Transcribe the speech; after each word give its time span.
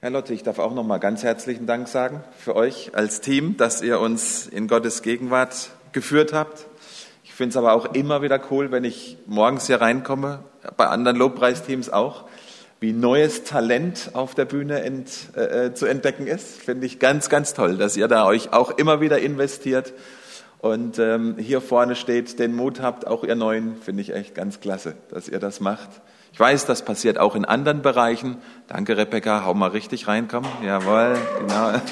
Herr 0.00 0.10
Lotte, 0.10 0.32
ich 0.32 0.44
darf 0.44 0.60
auch 0.60 0.74
noch 0.74 0.84
mal 0.84 0.98
ganz 0.98 1.24
herzlichen 1.24 1.66
Dank 1.66 1.88
sagen 1.88 2.22
für 2.38 2.54
euch 2.54 2.92
als 2.94 3.20
Team, 3.20 3.56
dass 3.56 3.82
ihr 3.82 3.98
uns 3.98 4.46
in 4.46 4.68
Gottes 4.68 5.02
Gegenwart 5.02 5.70
geführt 5.90 6.32
habt. 6.32 6.66
Ich 7.24 7.34
finde 7.34 7.50
es 7.50 7.56
aber 7.56 7.72
auch 7.72 7.94
immer 7.96 8.22
wieder 8.22 8.40
cool, 8.52 8.70
wenn 8.70 8.84
ich 8.84 9.18
morgens 9.26 9.66
hier 9.66 9.80
reinkomme, 9.80 10.44
bei 10.76 10.86
anderen 10.86 11.16
Lobpreisteams 11.16 11.90
auch, 11.90 12.26
wie 12.78 12.92
neues 12.92 13.42
Talent 13.42 14.10
auf 14.12 14.36
der 14.36 14.44
Bühne 14.44 14.82
ent, 14.82 15.10
äh, 15.34 15.66
äh 15.66 15.74
zu 15.74 15.86
entdecken 15.86 16.28
ist. 16.28 16.62
Finde 16.62 16.86
ich 16.86 17.00
ganz, 17.00 17.28
ganz 17.28 17.52
toll, 17.52 17.76
dass 17.76 17.96
ihr 17.96 18.06
da 18.06 18.24
euch 18.24 18.52
auch 18.52 18.70
immer 18.78 19.00
wieder 19.00 19.18
investiert 19.18 19.92
und 20.60 21.00
ähm, 21.00 21.34
hier 21.38 21.60
vorne 21.60 21.96
steht, 21.96 22.38
den 22.38 22.54
Mut 22.54 22.80
habt, 22.80 23.04
auch 23.04 23.24
ihr 23.24 23.34
Neuen, 23.34 23.74
finde 23.82 24.02
ich 24.02 24.14
echt 24.14 24.36
ganz 24.36 24.60
klasse, 24.60 24.94
dass 25.10 25.28
ihr 25.28 25.40
das 25.40 25.58
macht. 25.58 25.90
Ich 26.38 26.40
weiß, 26.40 26.66
das 26.66 26.82
passiert 26.82 27.18
auch 27.18 27.34
in 27.34 27.44
anderen 27.44 27.82
Bereichen. 27.82 28.36
Danke, 28.68 28.96
Rebecca. 28.96 29.44
Hau 29.44 29.54
mal 29.54 29.70
richtig 29.70 30.06
rein, 30.06 30.28
komm. 30.30 30.44
Jawohl, 30.64 31.16
genau. 31.40 31.72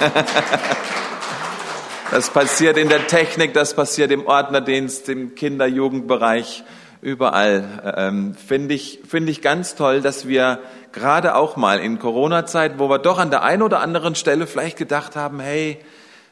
Das 2.12 2.30
passiert 2.30 2.76
in 2.76 2.88
der 2.88 3.08
Technik, 3.08 3.54
das 3.54 3.74
passiert 3.74 4.12
im 4.12 4.24
Ordnerdienst, 4.24 5.08
im 5.08 5.34
Kinder-Jugendbereich, 5.34 6.62
überall. 7.02 7.94
Ähm, 7.96 8.36
Finde 8.36 8.74
ich, 8.74 9.00
finde 9.04 9.32
ich 9.32 9.42
ganz 9.42 9.74
toll, 9.74 10.00
dass 10.00 10.28
wir 10.28 10.60
gerade 10.92 11.34
auch 11.34 11.56
mal 11.56 11.80
in 11.80 11.98
Corona-Zeit, 11.98 12.78
wo 12.78 12.88
wir 12.88 13.00
doch 13.00 13.18
an 13.18 13.30
der 13.30 13.42
einen 13.42 13.62
oder 13.62 13.80
anderen 13.80 14.14
Stelle 14.14 14.46
vielleicht 14.46 14.78
gedacht 14.78 15.16
haben, 15.16 15.40
hey, 15.40 15.80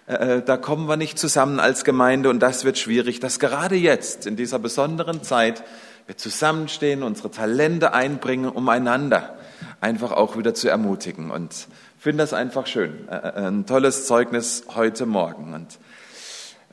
äh, 0.07 0.37
äh 0.37 0.43
da 0.43 0.57
kommen 0.57 0.89
wir 0.89 0.97
nicht 0.97 1.19
zusammen 1.19 1.59
als 1.59 1.83
Gemeinde 1.83 2.31
und 2.31 2.39
das 2.39 2.65
wird 2.65 2.79
schwierig, 2.79 3.19
dass 3.19 3.41
gerade 3.41 3.75
jetzt, 3.75 4.29
in 4.29 4.37
dieser 4.37 4.61
besonderen 4.61 5.25
Zeit, 5.25 5.65
wir 6.07 6.17
zusammenstehen, 6.17 7.03
unsere 7.03 7.31
Talente 7.31 7.95
einbringen, 7.95 8.51
um 8.51 8.69
einander 8.69 9.37
einfach 9.81 10.13
auch 10.13 10.37
wieder 10.37 10.55
zu 10.55 10.69
ermutigen. 10.69 11.31
Und 11.31 11.69
finde 11.99 12.23
das 12.23 12.35
einfach 12.35 12.67
schön. 12.67 13.09
Ein 13.09 13.65
tolles 13.65 14.07
Zeugnis 14.07 14.65
heute 14.75 15.07
Morgen. 15.07 15.55
Und 15.55 15.79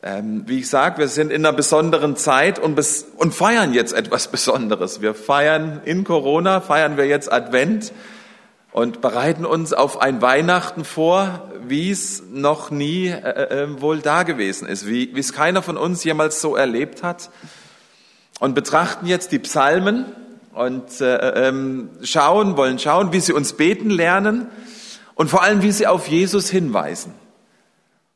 ähm, 0.03 0.43
wie 0.47 0.59
ich 0.59 0.69
sage, 0.69 0.97
wir 0.97 1.07
sind 1.07 1.31
in 1.31 1.45
einer 1.45 1.55
besonderen 1.55 2.17
Zeit 2.17 2.59
und, 2.59 2.77
feiern 3.33 3.73
jetzt 3.73 3.93
etwas 3.93 4.27
Besonderes. 4.31 5.01
Wir 5.01 5.13
feiern 5.13 5.79
in 5.85 6.03
Corona, 6.03 6.59
feiern 6.59 6.97
wir 6.97 7.05
jetzt 7.05 7.31
Advent 7.31 7.93
und 8.73 8.99
bereiten 8.99 9.45
uns 9.45 9.71
auf 9.71 10.01
ein 10.01 10.21
Weihnachten 10.21 10.83
vor, 10.83 11.49
wie 11.65 11.91
es 11.91 12.23
noch 12.29 12.69
nie 12.69 13.07
äh, 13.07 13.67
wohl 13.79 13.99
da 13.99 14.23
gewesen 14.23 14.67
ist, 14.67 14.87
wie 14.87 15.17
es 15.17 15.31
keiner 15.31 15.61
von 15.61 15.77
uns 15.77 16.03
jemals 16.03 16.41
so 16.41 16.57
erlebt 16.57 17.03
hat 17.03 17.29
und 18.41 18.55
betrachten 18.55 19.05
jetzt 19.05 19.31
die 19.31 19.37
Psalmen 19.37 20.03
und 20.53 20.99
äh, 20.99 21.47
ähm, 21.47 21.91
schauen, 22.01 22.57
wollen 22.57 22.79
schauen, 22.79 23.13
wie 23.13 23.19
sie 23.19 23.33
uns 23.33 23.53
beten 23.53 23.91
lernen 23.91 24.47
und 25.13 25.29
vor 25.29 25.43
allem, 25.43 25.61
wie 25.61 25.71
sie 25.71 25.85
auf 25.85 26.07
Jesus 26.07 26.49
hinweisen. 26.49 27.13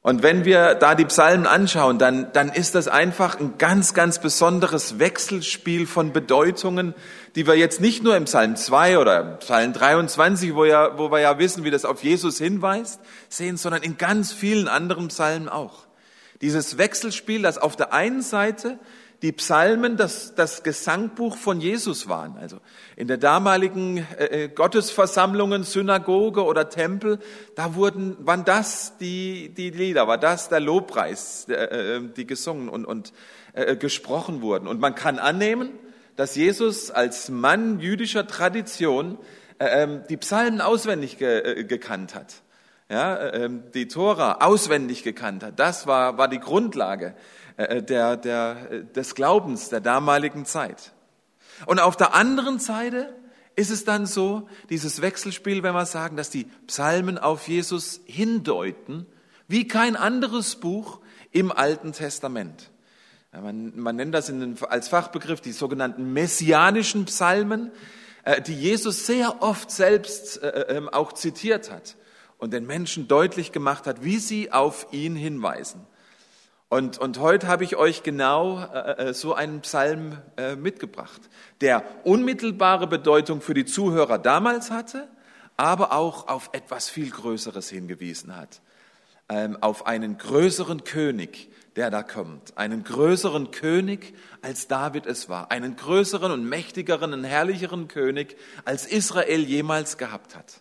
Und 0.01 0.23
wenn 0.23 0.43
wir 0.43 0.73
da 0.73 0.95
die 0.95 1.05
Psalmen 1.05 1.45
anschauen, 1.45 1.99
dann, 1.99 2.31
dann 2.33 2.49
ist 2.49 2.73
das 2.73 2.87
einfach 2.87 3.39
ein 3.39 3.59
ganz, 3.59 3.93
ganz 3.93 4.17
besonderes 4.17 4.97
Wechselspiel 4.97 5.85
von 5.85 6.11
Bedeutungen, 6.11 6.95
die 7.35 7.45
wir 7.45 7.55
jetzt 7.55 7.79
nicht 7.79 8.03
nur 8.03 8.17
im 8.17 8.25
Psalm 8.25 8.55
2 8.55 8.97
oder 8.97 9.23
Psalm 9.41 9.73
23, 9.73 10.55
wo, 10.55 10.65
ja, 10.65 10.97
wo 10.97 11.11
wir 11.11 11.19
ja 11.19 11.37
wissen, 11.37 11.63
wie 11.65 11.71
das 11.71 11.85
auf 11.85 12.03
Jesus 12.03 12.39
hinweist, 12.39 12.99
sehen, 13.29 13.57
sondern 13.57 13.83
in 13.83 13.99
ganz 13.99 14.33
vielen 14.33 14.67
anderen 14.67 15.09
Psalmen 15.09 15.49
auch. 15.49 15.85
Dieses 16.41 16.79
Wechselspiel, 16.79 17.43
das 17.43 17.59
auf 17.59 17.75
der 17.75 17.93
einen 17.93 18.23
Seite 18.23 18.79
die 19.25 19.31
Psalmen 19.31 19.97
das, 19.97 20.35
das 20.35 20.61
Gesangbuch 20.61 21.35
von 21.35 21.59
Jesus 21.59 22.07
waren. 22.07 22.37
Also 22.37 22.57
in 22.95 23.07
der 23.07 23.17
damaligen 23.17 24.05
äh, 24.19 24.43
äh, 24.43 24.47
Gottesversammlungen, 24.49 25.63
Synagoge 25.63 26.45
oder 26.45 26.69
Tempel, 26.69 27.17
da 27.55 27.73
wurden, 27.73 28.17
waren 28.19 28.45
das 28.45 28.99
die, 28.99 29.49
die 29.49 29.71
Lieder, 29.71 30.07
war 30.07 30.19
das 30.19 30.49
der 30.49 30.59
Lobpreis, 30.59 31.47
äh, 31.49 31.53
äh, 31.53 32.01
die 32.15 32.27
gesungen 32.27 32.69
und, 32.69 32.85
und 32.85 33.13
äh, 33.53 33.75
gesprochen 33.75 34.43
wurden. 34.43 34.67
Und 34.67 34.79
man 34.79 34.93
kann 34.93 35.17
annehmen, 35.17 35.71
dass 36.15 36.35
Jesus 36.35 36.91
als 36.91 37.29
Mann 37.29 37.79
jüdischer 37.79 38.27
Tradition 38.27 39.17
äh, 39.57 39.81
ähm, 39.81 40.03
die 40.07 40.17
Psalmen 40.17 40.61
auswendig 40.61 41.17
ge, 41.17 41.61
äh, 41.61 41.63
gekannt 41.63 42.13
hat. 42.13 42.43
Ja, 42.91 43.15
äh, 43.15 43.45
ähm, 43.45 43.63
die 43.73 43.87
Tora 43.87 44.45
auswendig 44.45 45.01
gekannt 45.01 45.43
hat. 45.43 45.59
Das 45.59 45.87
war, 45.87 46.19
war 46.19 46.27
die 46.27 46.39
Grundlage 46.39 47.15
äh, 47.57 47.81
der, 47.81 48.17
der, 48.17 48.83
des 48.83 49.15
Glaubens 49.15 49.69
der 49.69 49.81
damaligen 49.81 50.45
Zeit. 50.45 50.93
Und 51.65 51.79
auf 51.79 51.95
der 51.95 52.13
anderen 52.13 52.59
Seite 52.59 53.13
ist 53.55 53.71
es 53.71 53.85
dann 53.85 54.05
so, 54.05 54.49
dieses 54.69 55.01
Wechselspiel, 55.01 55.63
wenn 55.63 55.73
wir 55.73 55.85
sagen, 55.85 56.17
dass 56.17 56.29
die 56.29 56.45
Psalmen 56.67 57.17
auf 57.17 57.47
Jesus 57.47 58.01
hindeuten, 58.05 59.05
wie 59.47 59.67
kein 59.67 59.95
anderes 59.95 60.57
Buch 60.57 60.99
im 61.31 61.51
Alten 61.51 61.93
Testament. 61.93 62.71
Man, 63.31 63.73
man 63.77 63.95
nennt 63.95 64.13
das 64.13 64.29
in, 64.29 64.57
als 64.69 64.87
Fachbegriff 64.87 65.41
die 65.41 65.51
sogenannten 65.51 66.13
messianischen 66.13 67.05
Psalmen, 67.05 67.71
äh, 68.23 68.41
die 68.41 68.55
Jesus 68.55 69.05
sehr 69.05 69.41
oft 69.41 69.71
selbst 69.71 70.41
äh, 70.41 70.65
ähm, 70.69 70.89
auch 70.89 71.13
zitiert 71.13 71.71
hat 71.71 71.95
und 72.37 72.53
den 72.53 72.65
Menschen 72.65 73.07
deutlich 73.07 73.51
gemacht 73.51 73.87
hat, 73.87 74.03
wie 74.03 74.17
sie 74.17 74.51
auf 74.51 74.87
ihn 74.91 75.15
hinweisen. 75.15 75.85
Und, 76.75 76.97
und 76.97 77.19
heute 77.19 77.47
habe 77.47 77.63
ich 77.63 77.77
euch 77.77 78.03
genau 78.03 78.59
äh, 78.61 79.11
äh, 79.11 79.13
so 79.13 79.33
einen 79.33 79.61
Psalm 79.61 80.17
äh, 80.35 80.57
mitgebracht, 80.57 81.21
der 81.61 81.85
unmittelbare 82.03 82.85
Bedeutung 82.85 83.39
für 83.39 83.53
die 83.53 83.63
Zuhörer 83.63 84.17
damals 84.17 84.71
hatte, 84.71 85.07
aber 85.55 85.93
auch 85.93 86.27
auf 86.27 86.49
etwas 86.51 86.89
viel 86.89 87.09
Größeres 87.11 87.69
hingewiesen 87.69 88.35
hat. 88.35 88.59
Ähm, 89.29 89.57
auf 89.61 89.87
einen 89.87 90.17
größeren 90.17 90.83
König, 90.83 91.49
der 91.77 91.91
da 91.91 92.03
kommt. 92.03 92.57
Einen 92.57 92.83
größeren 92.83 93.51
König, 93.51 94.13
als 94.41 94.67
David 94.67 95.05
es 95.05 95.29
war. 95.29 95.51
Einen 95.51 95.77
größeren 95.77 96.29
und 96.33 96.43
mächtigeren 96.43 97.13
und 97.13 97.23
herrlicheren 97.23 97.87
König, 97.87 98.35
als 98.65 98.85
Israel 98.85 99.45
jemals 99.45 99.97
gehabt 99.97 100.35
hat. 100.35 100.59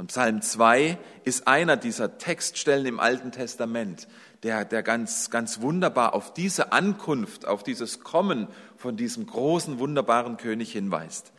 Und 0.00 0.06
Psalm 0.06 0.40
2 0.40 0.96
ist 1.24 1.46
einer 1.46 1.76
dieser 1.76 2.16
Textstellen 2.16 2.86
im 2.86 2.98
Alten 2.98 3.32
Testament, 3.32 4.08
der, 4.42 4.64
der 4.64 4.82
ganz, 4.82 5.28
ganz 5.28 5.60
wunderbar 5.60 6.14
auf 6.14 6.32
diese 6.32 6.72
Ankunft, 6.72 7.46
auf 7.46 7.62
dieses 7.62 8.00
Kommen 8.00 8.48
von 8.78 8.96
diesem 8.96 9.26
großen, 9.26 9.78
wunderbaren 9.78 10.38
König 10.38 10.72
hinweist. 10.72 11.34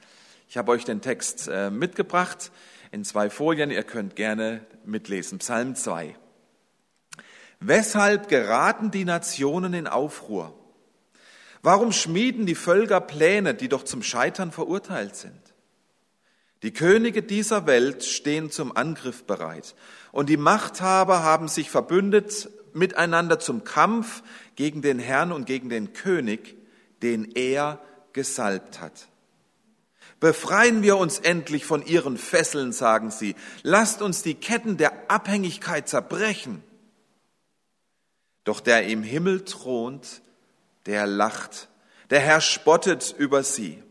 Ich 0.48 0.58
habe 0.58 0.74
euch 0.74 0.86
den 0.86 1.02
Text 1.02 1.48
äh, 1.48 1.72
mitgebracht 1.72 2.52
in 2.92 3.04
zwei 3.04 3.32
Folien. 3.32 3.72
Ihr 3.72 3.82
könnt 3.82 4.16
gerne 4.16 4.64
mitlesen. 4.86 5.40
Psalm 5.40 5.74
2. 5.74 6.16
Weshalb 7.62 8.28
geraten 8.28 8.92
die 8.92 9.06
Nationen 9.06 9.74
in 9.74 9.88
Aufruhr? 9.88 10.54
Warum 11.64 11.92
schmieden 11.92 12.46
die 12.46 12.54
Völker 12.54 13.02
Pläne, 13.02 13.56
die 13.56 13.70
doch 13.70 13.86
zum 13.86 14.04
Scheitern 14.04 14.52
verurteilt 14.52 15.16
sind? 15.16 15.41
Die 16.64 16.74
Könige 16.74 17.24
dieser 17.24 17.66
Welt 17.66 18.04
stehen 18.04 18.52
zum 18.52 18.76
Angriff 18.76 19.24
bereit 19.24 19.76
und 20.12 20.30
die 20.30 20.38
Machthaber 20.38 21.24
haben 21.24 21.48
sich 21.48 21.70
verbündet 21.70 22.50
miteinander 22.74 23.40
zum 23.40 23.64
Kampf 23.64 24.24
gegen 24.56 24.82
den 24.82 25.00
Herrn 25.00 25.32
und 25.32 25.46
gegen 25.46 25.70
den 25.70 25.94
König, 25.94 26.56
den 27.02 27.32
er 27.32 27.80
gesalbt 28.14 28.80
hat. 28.80 29.08
Befreien 30.20 30.84
wir 30.84 30.98
uns 30.98 31.18
endlich 31.18 31.66
von 31.66 31.84
ihren 31.84 32.16
Fesseln, 32.18 32.74
sagen 32.74 33.10
sie. 33.10 33.36
Lasst 33.64 34.04
uns 34.04 34.22
die 34.22 34.36
Ketten 34.36 34.78
der 34.78 35.10
Abhängigkeit 35.10 35.90
zerbrechen. 35.90 36.64
Doch 38.44 38.60
der 38.60 38.86
im 38.88 39.02
Himmel 39.02 39.44
thront, 39.46 40.22
der 40.86 41.08
lacht. 41.08 41.70
Der 42.12 42.20
Herr 42.20 42.40
spottet 42.40 43.16
über 43.18 43.44
sie. 43.44 43.82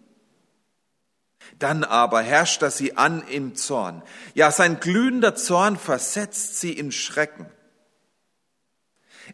Dann 1.60 1.84
aber 1.84 2.22
herrscht 2.22 2.62
er 2.62 2.71
sie 2.71 2.97
an 2.97 3.22
im 3.28 3.54
Zorn. 3.54 4.03
Ja, 4.34 4.51
sein 4.51 4.80
glühender 4.80 5.36
Zorn 5.36 5.77
versetzt 5.77 6.59
sie 6.59 6.72
in 6.72 6.91
Schrecken. 6.91 7.47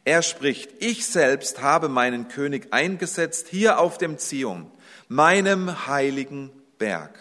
Er 0.05 0.23
spricht, 0.23 0.71
ich 0.81 1.07
selbst 1.07 1.63
habe 1.63 1.89
meinen 1.89 2.29
König 2.29 2.73
eingesetzt 2.73 3.47
hier 3.49 3.79
auf 3.79 3.97
dem 3.97 4.19
Zion, 4.19 4.71
meinem 5.09 5.87
heiligen 5.87 6.51
Berg. 6.79 7.17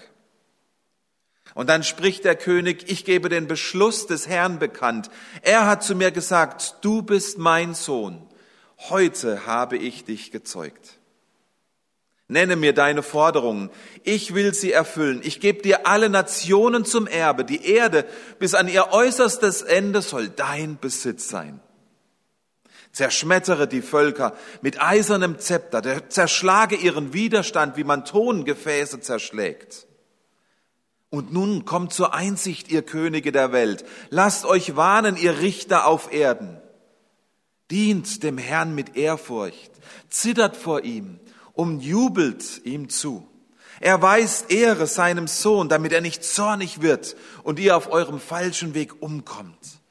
Und 1.53 1.69
dann 1.69 1.83
spricht 1.83 2.25
der 2.25 2.35
König, 2.35 2.89
ich 2.91 3.05
gebe 3.05 3.29
den 3.29 3.47
Beschluss 3.47 4.07
des 4.07 4.27
Herrn 4.27 4.59
bekannt. 4.59 5.09
Er 5.41 5.67
hat 5.67 5.83
zu 5.83 5.95
mir 5.95 6.11
gesagt, 6.11 6.77
du 6.81 7.03
bist 7.03 7.37
mein 7.37 7.75
Sohn. 7.75 8.27
Heute 8.89 9.45
habe 9.45 9.77
ich 9.77 10.03
dich 10.03 10.31
gezeugt. 10.31 10.94
Nenne 12.27 12.55
mir 12.55 12.73
deine 12.73 13.03
Forderungen. 13.03 13.69
Ich 14.03 14.33
will 14.33 14.53
sie 14.53 14.71
erfüllen. 14.71 15.21
Ich 15.23 15.39
gebe 15.39 15.61
dir 15.61 15.85
alle 15.85 16.09
Nationen 16.09 16.83
zum 16.83 17.05
Erbe. 17.05 17.45
Die 17.45 17.65
Erde 17.65 18.05
bis 18.39 18.55
an 18.55 18.67
ihr 18.67 18.91
äußerstes 18.91 19.61
Ende 19.61 20.01
soll 20.01 20.29
dein 20.29 20.79
Besitz 20.79 21.29
sein. 21.29 21.59
Zerschmettere 22.91 23.67
die 23.67 23.81
Völker 23.81 24.33
mit 24.61 24.81
eisernem 24.81 25.37
Zepter, 25.37 26.09
zerschlage 26.09 26.75
ihren 26.75 27.13
Widerstand, 27.13 27.75
wie 27.77 27.83
man 27.83 28.05
Tongefäße 28.05 29.01
zerschlägt. 29.01 29.85
Und 31.09 31.31
nun 31.31 31.65
kommt 31.65 31.93
zur 31.93 32.13
Einsicht, 32.13 32.71
ihr 32.71 32.81
Könige 32.81 33.31
der 33.31 33.51
Welt. 33.51 33.85
Lasst 34.09 34.45
euch 34.45 34.75
warnen, 34.75 35.17
ihr 35.17 35.39
Richter 35.39 35.87
auf 35.87 36.11
Erden. 36.11 36.59
Dient 37.69 38.23
dem 38.23 38.37
Herrn 38.37 38.73
mit 38.75 38.95
Ehrfurcht, 38.95 39.71
zittert 40.09 40.55
vor 40.55 40.83
ihm 40.83 41.19
und 41.55 41.81
jubelt 41.81 42.61
ihm 42.65 42.89
zu. 42.89 43.27
Er 43.79 44.01
weist 44.01 44.51
Ehre 44.51 44.87
seinem 44.87 45.27
Sohn, 45.27 45.67
damit 45.67 45.91
er 45.91 46.01
nicht 46.01 46.23
zornig 46.23 46.81
wird 46.81 47.15
und 47.43 47.59
ihr 47.59 47.75
auf 47.75 47.91
eurem 47.91 48.19
falschen 48.19 48.73
Weg 48.73 49.01
umkommt. 49.01 49.81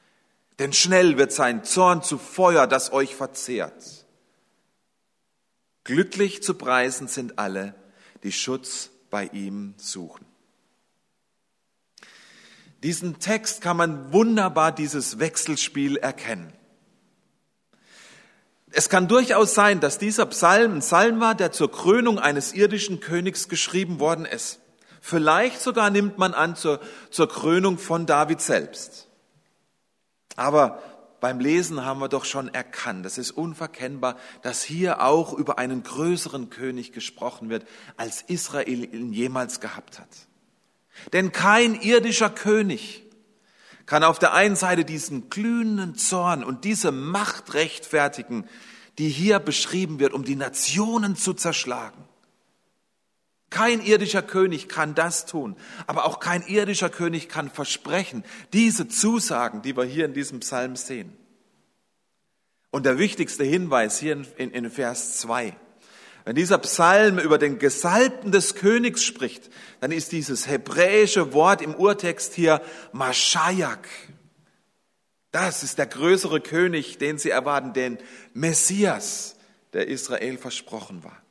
Denn 0.59 0.73
schnell 0.73 1.17
wird 1.17 1.31
sein 1.31 1.63
Zorn 1.63 2.01
zu 2.01 2.17
Feuer, 2.17 2.65
das 2.65 2.93
euch 2.93 3.15
verzehrt. 3.15 4.05
Glücklich 5.83 6.41
zu 6.41 6.55
preisen 6.55 7.07
sind 7.07 7.37
alle, 7.37 7.75
die 8.23 8.31
Schutz 8.31 8.89
bei 9.11 9.25
ihm 9.27 9.75
suchen. 9.77 10.25
Diesen 12.81 13.19
Text 13.19 13.61
kann 13.61 13.77
man 13.77 14.11
wunderbar 14.11 14.71
dieses 14.71 15.19
Wechselspiel 15.19 15.97
erkennen. 15.97 16.53
Es 18.77 18.89
kann 18.89 19.07
durchaus 19.07 19.53
sein, 19.53 19.79
dass 19.79 19.99
dieser 19.99 20.25
Psalm 20.25 20.73
ein 20.73 20.79
Psalm 20.79 21.21
war, 21.21 21.33
der 21.33 21.53
zur 21.53 21.71
Krönung 21.71 22.19
eines 22.19 22.51
irdischen 22.51 22.99
Königs 22.99 23.47
geschrieben 23.47 24.01
worden 24.01 24.25
ist. 24.25 24.59
Vielleicht 24.99 25.61
sogar 25.61 25.89
nimmt 25.89 26.17
man 26.17 26.33
an 26.33 26.57
zur, 26.57 26.81
zur 27.09 27.29
Krönung 27.29 27.77
von 27.77 28.05
David 28.05 28.41
selbst. 28.41 29.07
Aber 30.35 30.83
beim 31.21 31.39
Lesen 31.39 31.85
haben 31.85 32.01
wir 32.01 32.09
doch 32.09 32.25
schon 32.25 32.53
erkannt, 32.53 33.05
es 33.05 33.17
ist 33.17 33.31
unverkennbar, 33.31 34.17
dass 34.41 34.61
hier 34.61 35.01
auch 35.01 35.31
über 35.31 35.57
einen 35.57 35.81
größeren 35.81 36.49
König 36.49 36.91
gesprochen 36.91 37.47
wird, 37.47 37.65
als 37.95 38.23
Israel 38.23 38.93
ihn 38.93 39.13
jemals 39.13 39.61
gehabt 39.61 39.99
hat. 39.99 40.09
Denn 41.13 41.31
kein 41.31 41.75
irdischer 41.75 42.29
König 42.29 43.04
kann 43.85 44.03
auf 44.03 44.19
der 44.19 44.33
einen 44.33 44.55
Seite 44.55 44.85
diesen 44.85 45.29
glühenden 45.29 45.95
Zorn 45.95 46.43
und 46.43 46.63
diese 46.63 46.91
Macht 46.91 47.53
rechtfertigen, 47.53 48.47
die 48.97 49.09
hier 49.09 49.39
beschrieben 49.39 49.99
wird, 49.99 50.13
um 50.13 50.23
die 50.23 50.35
Nationen 50.35 51.15
zu 51.15 51.33
zerschlagen. 51.33 52.03
Kein 53.49 53.81
irdischer 53.81 54.23
König 54.23 54.67
kann 54.67 54.95
das 54.95 55.25
tun, 55.25 55.55
aber 55.87 56.05
auch 56.05 56.19
kein 56.19 56.41
irdischer 56.41 56.89
König 56.89 57.29
kann 57.29 57.49
versprechen, 57.49 58.23
diese 58.53 58.87
Zusagen, 58.87 59.61
die 59.61 59.77
wir 59.77 59.85
hier 59.85 60.05
in 60.05 60.13
diesem 60.13 60.39
Psalm 60.39 60.75
sehen. 60.75 61.15
Und 62.71 62.85
der 62.85 62.97
wichtigste 62.97 63.43
Hinweis 63.43 63.99
hier 63.99 64.13
in, 64.13 64.25
in, 64.37 64.51
in 64.51 64.69
Vers 64.69 65.19
2. 65.19 65.55
Wenn 66.25 66.35
dieser 66.35 66.57
Psalm 66.57 67.19
über 67.19 67.37
den 67.37 67.59
Gesalbten 67.59 68.31
des 68.31 68.55
Königs 68.55 69.03
spricht, 69.03 69.49
dann 69.79 69.91
ist 69.91 70.11
dieses 70.11 70.47
hebräische 70.47 71.33
Wort 71.33 71.61
im 71.61 71.75
Urtext 71.75 72.33
hier 72.33 72.61
Maschayak. 72.91 73.87
Das 75.31 75.61
ist 75.61 75.77
der 75.77 75.85
größere 75.85 76.41
König, 76.41 76.97
den 76.97 77.19
sie 77.19 77.29
erwarten, 77.29 77.73
den 77.73 77.99
Messias, 78.33 79.35
der 79.73 79.87
Israel 79.87 80.39
versprochen 80.39 81.03
war. 81.03 81.21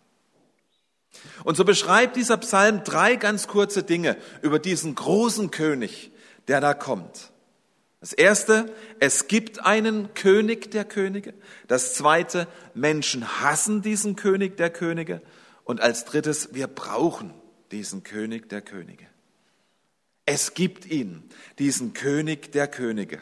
Und 1.43 1.57
so 1.57 1.65
beschreibt 1.65 2.15
dieser 2.15 2.37
Psalm 2.37 2.85
drei 2.85 3.17
ganz 3.17 3.49
kurze 3.49 3.83
Dinge 3.83 4.17
über 4.43 4.61
diesen 4.61 4.95
großen 4.95 5.51
König, 5.51 6.13
der 6.47 6.61
da 6.61 6.73
kommt. 6.73 7.33
Das 8.05 8.13
erste, 8.13 8.71
es 9.01 9.29
gibt 9.29 9.65
einen 9.65 10.13
König 10.13 10.71
der 10.71 10.85
Könige. 10.85 11.33
Das 11.69 11.95
zweite, 11.95 12.47
Menschen 12.75 13.41
hassen 13.41 13.81
diesen 13.81 14.15
König 14.15 14.59
der 14.59 14.69
Könige. 14.69 15.23
Und 15.65 15.81
als 15.81 16.05
drittes, 16.05 16.51
wir 16.53 16.67
brauchen 16.67 17.33
diesen 17.73 18.03
König 18.03 18.51
der 18.51 18.61
Könige. 18.61 19.07
Es 20.27 20.53
gibt 20.53 20.85
ihn, 20.85 21.31
diesen 21.59 21.95
König 21.95 22.53
der 22.53 22.69
Könige. 22.69 23.21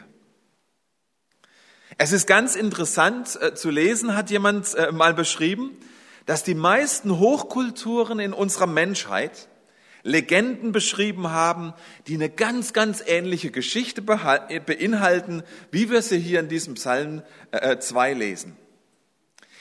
Es 1.97 2.11
ist 2.11 2.27
ganz 2.27 2.57
interessant 2.57 3.41
äh, 3.41 3.53
zu 3.55 3.69
lesen, 3.69 4.17
hat 4.17 4.31
jemand 4.31 4.75
äh, 4.75 4.91
mal 4.91 5.13
beschrieben, 5.13 5.77
dass 6.25 6.43
die 6.43 6.55
meisten 6.55 7.19
Hochkulturen 7.19 8.19
in 8.19 8.33
unserer 8.33 8.67
Menschheit 8.67 9.47
Legenden 10.03 10.73
beschrieben 10.73 11.31
haben, 11.31 11.73
die 12.07 12.15
eine 12.15 12.29
ganz, 12.29 12.73
ganz 12.73 13.01
ähnliche 13.05 13.51
Geschichte 13.51 14.01
beinhalten, 14.01 15.43
wie 15.71 15.89
wir 15.89 16.01
sie 16.01 16.19
hier 16.19 16.41
in 16.41 16.49
diesem 16.49 16.73
Psalm 16.75 17.23
2 17.51 18.11
äh, 18.11 18.13
lesen. 18.13 18.57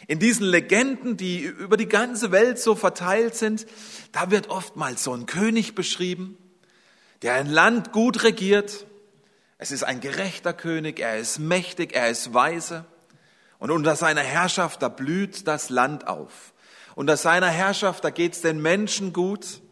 In 0.09 0.19
diesen 0.19 0.47
Legenden, 0.47 1.17
die 1.17 1.43
über 1.43 1.77
die 1.77 1.89
ganze 1.89 2.33
Welt 2.33 2.59
so 2.59 2.75
verteilt 2.75 3.37
sind, 3.37 3.67
da 4.11 4.33
wird 4.33 4.51
oftmals 4.51 5.05
so 5.05 5.15
ein 5.15 5.27
König 5.27 5.77
beschrieben, 5.77 6.37
der 7.23 7.35
ein 7.35 7.47
Land 7.47 7.93
gut 7.93 8.25
regiert. 8.25 8.87
Es 9.59 9.71
ist 9.71 9.85
ein 9.85 10.01
gerechter 10.01 10.53
König, 10.53 10.99
er 10.99 11.19
ist 11.19 11.39
mächtig, 11.39 11.95
er 11.95 12.11
ist 12.11 12.35
weise. 12.35 12.85
Und 13.61 13.71
unter 13.71 13.95
seiner 13.95 14.23
Herrschaft, 14.23 14.83
da 14.83 14.89
blüht 14.89 15.47
das 15.47 15.71
Land 15.71 16.09
auf. 16.09 16.53
Unter 16.97 17.17
seiner 17.17 17.49
Herrschaft, 17.49 18.03
da 18.03 18.11
geht 18.11 18.33
es 18.33 18.41
den 18.41 18.61
Menschen 18.61 19.13
gut. 19.13 19.63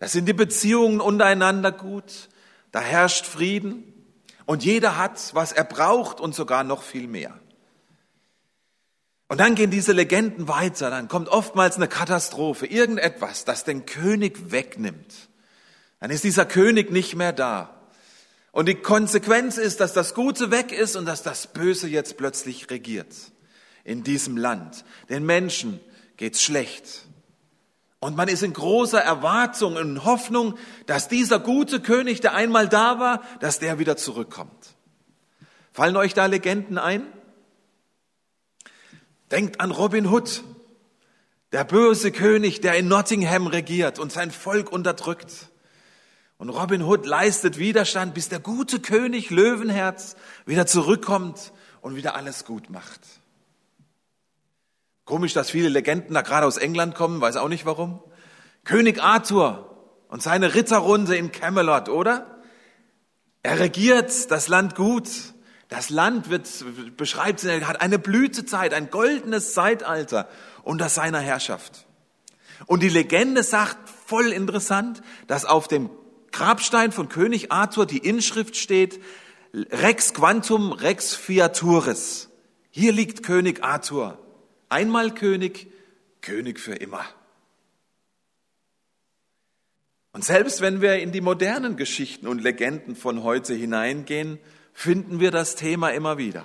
Da 0.00 0.08
sind 0.08 0.26
die 0.26 0.32
Beziehungen 0.32 1.00
untereinander 1.00 1.70
gut, 1.70 2.30
da 2.72 2.80
herrscht 2.80 3.26
Frieden 3.26 3.84
und 4.46 4.64
jeder 4.64 4.96
hat, 4.96 5.34
was 5.34 5.52
er 5.52 5.64
braucht 5.64 6.20
und 6.20 6.34
sogar 6.34 6.64
noch 6.64 6.82
viel 6.82 7.06
mehr. 7.06 7.38
Und 9.28 9.38
dann 9.38 9.54
gehen 9.54 9.70
diese 9.70 9.92
Legenden 9.92 10.48
weiter, 10.48 10.90
dann 10.90 11.06
kommt 11.06 11.28
oftmals 11.28 11.76
eine 11.76 11.86
Katastrophe, 11.86 12.66
irgendetwas, 12.66 13.44
das 13.44 13.64
den 13.64 13.84
König 13.84 14.50
wegnimmt. 14.50 15.28
Dann 16.00 16.10
ist 16.10 16.24
dieser 16.24 16.46
König 16.46 16.90
nicht 16.90 17.14
mehr 17.14 17.34
da. 17.34 17.76
Und 18.52 18.66
die 18.68 18.76
Konsequenz 18.76 19.58
ist, 19.58 19.80
dass 19.80 19.92
das 19.92 20.14
Gute 20.14 20.50
weg 20.50 20.72
ist 20.72 20.96
und 20.96 21.04
dass 21.04 21.22
das 21.22 21.46
Böse 21.46 21.86
jetzt 21.88 22.16
plötzlich 22.16 22.70
regiert 22.70 23.14
in 23.84 24.02
diesem 24.02 24.38
Land. 24.38 24.84
Den 25.10 25.26
Menschen 25.26 25.78
geht's 26.16 26.42
schlecht. 26.42 27.06
Und 28.00 28.16
man 28.16 28.28
ist 28.28 28.42
in 28.42 28.54
großer 28.54 29.00
Erwartung 29.00 29.76
und 29.76 30.04
Hoffnung, 30.04 30.56
dass 30.86 31.08
dieser 31.08 31.38
gute 31.38 31.80
König, 31.80 32.22
der 32.22 32.34
einmal 32.34 32.66
da 32.66 32.98
war, 32.98 33.22
dass 33.40 33.58
der 33.58 33.78
wieder 33.78 33.96
zurückkommt. 33.98 34.74
Fallen 35.72 35.96
euch 35.96 36.14
da 36.14 36.26
Legenden 36.26 36.78
ein? 36.78 37.06
Denkt 39.30 39.60
an 39.60 39.70
Robin 39.70 40.08
Hood, 40.08 40.42
der 41.52 41.64
böse 41.64 42.10
König, 42.10 42.62
der 42.62 42.74
in 42.76 42.88
Nottingham 42.88 43.46
regiert 43.46 43.98
und 43.98 44.10
sein 44.10 44.30
Volk 44.30 44.72
unterdrückt. 44.72 45.50
Und 46.38 46.48
Robin 46.48 46.82
Hood 46.82 47.04
leistet 47.04 47.58
Widerstand, 47.58 48.14
bis 48.14 48.30
der 48.30 48.40
gute 48.40 48.80
König 48.80 49.28
Löwenherz 49.28 50.16
wieder 50.46 50.66
zurückkommt 50.66 51.52
und 51.82 51.96
wieder 51.96 52.14
alles 52.14 52.46
gut 52.46 52.70
macht. 52.70 53.00
Komisch, 55.10 55.32
dass 55.32 55.50
viele 55.50 55.68
Legenden 55.68 56.14
da 56.14 56.22
gerade 56.22 56.46
aus 56.46 56.56
England 56.56 56.94
kommen, 56.94 57.20
weiß 57.20 57.34
auch 57.34 57.48
nicht 57.48 57.66
warum. 57.66 58.00
König 58.62 59.02
Arthur 59.02 59.92
und 60.06 60.22
seine 60.22 60.54
Ritterrunde 60.54 61.16
in 61.16 61.32
Camelot, 61.32 61.88
oder? 61.88 62.38
Er 63.42 63.58
regiert 63.58 64.30
das 64.30 64.46
Land 64.46 64.76
gut. 64.76 65.08
Das 65.68 65.90
Land 65.90 66.30
wird, 66.30 66.48
beschreibt, 66.96 67.42
er 67.42 67.66
hat 67.66 67.80
eine 67.80 67.98
Blütezeit, 67.98 68.72
ein 68.72 68.88
goldenes 68.88 69.52
Zeitalter 69.52 70.28
unter 70.62 70.88
seiner 70.88 71.18
Herrschaft. 71.18 71.88
Und 72.66 72.84
die 72.84 72.88
Legende 72.88 73.42
sagt, 73.42 73.78
voll 74.06 74.28
interessant, 74.28 75.02
dass 75.26 75.44
auf 75.44 75.66
dem 75.66 75.90
Grabstein 76.30 76.92
von 76.92 77.08
König 77.08 77.50
Arthur 77.50 77.84
die 77.84 77.98
Inschrift 77.98 78.54
steht, 78.54 79.00
Rex 79.54 80.14
Quantum 80.14 80.70
Rex 80.70 81.16
Fiaturis. 81.16 82.28
Hier 82.70 82.92
liegt 82.92 83.24
König 83.24 83.64
Arthur. 83.64 84.16
Einmal 84.70 85.12
König, 85.12 85.70
König 86.22 86.60
für 86.60 86.74
immer. 86.74 87.04
Und 90.12 90.24
selbst 90.24 90.60
wenn 90.60 90.80
wir 90.80 91.00
in 91.00 91.12
die 91.12 91.20
modernen 91.20 91.76
Geschichten 91.76 92.26
und 92.26 92.40
Legenden 92.40 92.94
von 92.96 93.22
heute 93.24 93.52
hineingehen, 93.52 94.38
finden 94.72 95.20
wir 95.20 95.32
das 95.32 95.56
Thema 95.56 95.90
immer 95.90 96.18
wieder. 96.18 96.44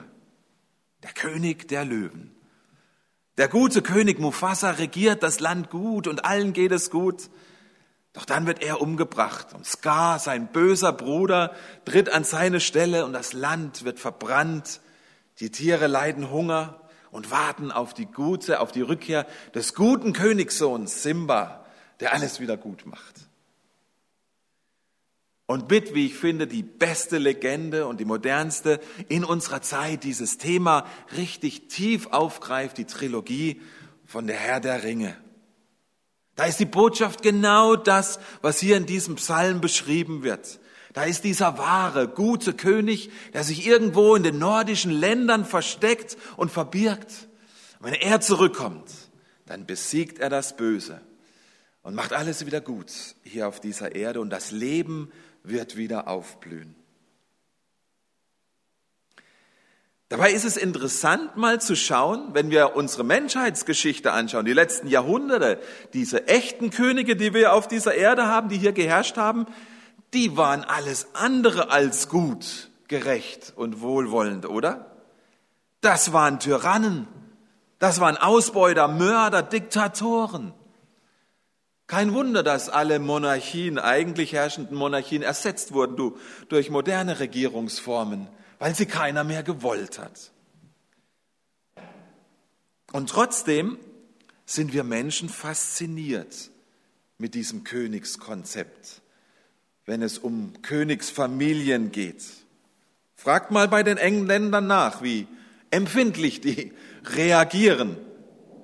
Der 1.04 1.12
König 1.12 1.68
der 1.68 1.86
Löwen. 1.86 2.36
Der 3.38 3.48
gute 3.48 3.82
König 3.82 4.20
Mufasa 4.20 4.72
regiert 4.72 5.22
das 5.22 5.40
Land 5.40 5.70
gut 5.70 6.08
und 6.08 6.26
allen 6.26 6.54
geht 6.54 6.72
es 6.72 6.90
gut. 6.90 7.30
Doch 8.14 8.26
dann 8.26 8.48
wird 8.48 8.64
er 8.64 8.82
umgebracht 8.82 9.54
und 9.54 9.66
Scar, 9.68 10.18
sein 10.18 10.48
böser 10.52 10.94
Bruder, 10.94 11.54
tritt 11.84 12.10
an 12.10 12.24
seine 12.24 12.60
Stelle 12.60 13.06
und 13.06 13.14
das 13.14 13.34
Land 13.34 13.84
wird 13.84 14.00
verbrannt. 14.00 14.82
Die 15.40 15.52
Tiere 15.52 15.88
leiden 15.88 16.32
Hunger 16.32 16.80
und 17.16 17.32
warten 17.32 17.72
auf 17.72 17.94
die 17.94 18.08
gute, 18.08 18.60
auf 18.60 18.74
die 18.74 18.82
Rückkehr 18.82 19.26
des 19.54 19.74
guten 19.74 20.12
Königssohns 20.12 21.02
Simba, 21.02 21.66
der 22.02 22.12
alles 22.12 22.42
wieder 22.42 22.58
gut 22.58 22.86
macht. 22.86 23.30
Und 25.46 25.70
mit, 25.70 25.96
wie 25.96 26.08
ich 26.08 26.16
finde, 26.16 26.46
die 26.46 26.62
beste 26.62 27.18
Legende 27.18 27.88
und 27.88 28.02
die 28.02 28.06
modernste 28.06 28.82
in 29.08 29.24
unserer 29.24 29.62
Zeit 29.62 30.04
dieses 30.04 30.38
Thema 30.38 30.86
richtig 31.16 31.70
tief 31.70 32.08
aufgreift, 32.08 32.78
die 32.78 32.86
Trilogie 32.86 33.62
von 34.04 34.28
der 34.28 34.36
Herr 34.36 34.60
der 34.60 34.84
Ringe. 34.84 35.16
Da 36.36 36.44
ist 36.44 36.60
die 36.60 36.66
Botschaft 36.66 37.22
genau 37.22 37.78
das, 37.78 38.20
was 38.42 38.60
hier 38.60 38.76
in 38.76 38.88
diesem 38.88 39.16
Psalm 39.16 39.62
beschrieben 39.62 40.24
wird. 40.24 40.60
Da 40.96 41.04
ist 41.04 41.26
dieser 41.26 41.58
wahre, 41.58 42.08
gute 42.08 42.54
König, 42.54 43.12
der 43.34 43.44
sich 43.44 43.68
irgendwo 43.68 44.16
in 44.16 44.24
den 44.24 44.40
nordischen 44.40 44.92
Ländern 44.92 45.44
versteckt 45.44 46.18
und 46.38 46.52
verbirgt. 46.52 47.28
wenn 47.82 47.94
er 47.94 48.22
zurückkommt, 48.22 48.90
dann 49.46 49.66
besiegt 49.66 50.20
er 50.20 50.30
das 50.30 50.56
Böse 50.56 51.02
und 51.84 51.96
macht 51.96 52.14
alles 52.14 52.46
wieder 52.46 52.62
gut 52.62 52.94
hier 53.24 53.50
auf 53.50 53.60
dieser 53.60 53.94
Erde 53.94 54.22
und 54.22 54.30
das 54.30 54.52
Leben 54.52 55.12
wird 55.44 55.76
wieder 55.76 56.08
aufblühen. 56.08 56.76
Dabei 60.08 60.32
ist 60.32 60.46
es 60.46 60.56
interessant 60.56 61.36
mal 61.36 61.60
zu 61.60 61.76
schauen, 61.76 62.30
wenn 62.32 62.52
wir 62.52 62.78
unsere 62.78 63.04
Menschheitsgeschichte 63.04 64.14
anschauen, 64.14 64.46
die 64.46 64.54
letzten 64.54 64.88
Jahrhunderte, 64.88 65.60
diese 65.92 66.30
echten 66.30 66.70
Könige, 66.70 67.18
die 67.18 67.34
wir 67.34 67.52
auf 67.52 67.68
dieser 67.68 67.96
Erde 67.96 68.28
haben, 68.28 68.48
die 68.48 68.58
hier 68.58 68.72
geherrscht 68.72 69.18
haben, 69.18 69.46
die 70.16 70.38
waren 70.38 70.64
alles 70.64 71.08
andere 71.14 71.70
als 71.70 72.10
gut, 72.10 72.72
gerecht 72.88 73.54
und 73.56 73.82
wohlwollend, 73.82 74.48
oder? 74.48 74.96
Das 75.82 76.14
waren 76.14 76.40
Tyrannen, 76.40 77.08
das 77.78 78.00
waren 78.00 78.18
Ausbeuter, 78.18 78.88
Mörder, 78.88 79.44
Diktatoren. 79.44 80.54
Kein 81.88 82.14
Wunder, 82.14 82.42
dass 82.42 82.70
alle 82.70 82.98
Monarchien, 82.98 83.78
eigentlich 83.78 84.34
herrschenden 84.34 84.76
Monarchien, 84.76 85.22
ersetzt 85.22 85.74
wurden 85.74 85.96
du, 85.96 86.18
durch 86.50 86.72
moderne 86.72 87.20
Regierungsformen, 87.20 88.28
weil 88.58 88.74
sie 88.74 88.88
keiner 88.88 89.24
mehr 89.24 89.44
gewollt 89.44 90.00
hat. 90.00 90.32
Und 92.92 93.10
trotzdem 93.10 93.78
sind 94.46 94.74
wir 94.74 94.84
Menschen 94.84 95.30
fasziniert 95.30 96.50
mit 97.18 97.36
diesem 97.36 97.64
Königskonzept, 97.64 99.02
wenn 99.86 100.02
es 100.02 100.18
um 100.18 100.54
Königsfamilien 100.62 101.92
geht. 101.92 102.24
Fragt 103.16 103.52
mal 103.52 103.68
bei 103.68 103.84
den 103.84 103.98
Engländern 103.98 104.68
nach, 104.68 105.02
wie 105.02 105.28
empfindlich 105.72 106.42
die 106.42 106.74
reagieren, 107.16 107.98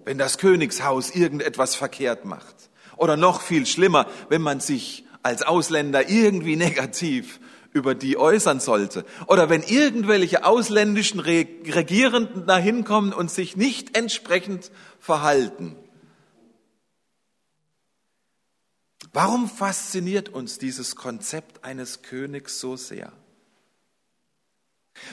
wenn 0.06 0.18
das 0.18 0.38
Königshaus 0.38 1.12
irgendetwas 1.12 1.76
verkehrt 1.76 2.26
macht. 2.26 2.56
Oder 2.98 3.18
noch 3.18 3.42
viel 3.42 3.66
schlimmer, 3.66 4.08
wenn 4.30 4.42
man 4.42 4.60
sich 4.60 5.06
als 5.24 5.44
Ausländer 5.44 6.10
irgendwie 6.10 6.56
negativ 6.58 7.40
über 7.74 7.96
die 7.96 8.18
äußern 8.18 8.60
sollte. 8.60 9.06
Oder 9.28 9.50
wenn 9.50 9.64
irgendwelche 9.64 10.44
ausländischen 10.44 11.20
Regierenden 11.20 12.46
da 12.46 12.58
hinkommen 12.58 13.14
und 13.14 13.32
sich 13.32 13.56
nicht 13.56 13.98
entsprechend 13.98 14.72
verhalten. 15.00 15.76
Warum 19.14 19.50
fasziniert 19.50 20.30
uns 20.30 20.58
dieses 20.58 20.96
Konzept 20.96 21.66
eines 21.66 22.02
Königs 22.02 22.60
so 22.60 22.78
sehr? 22.78 23.12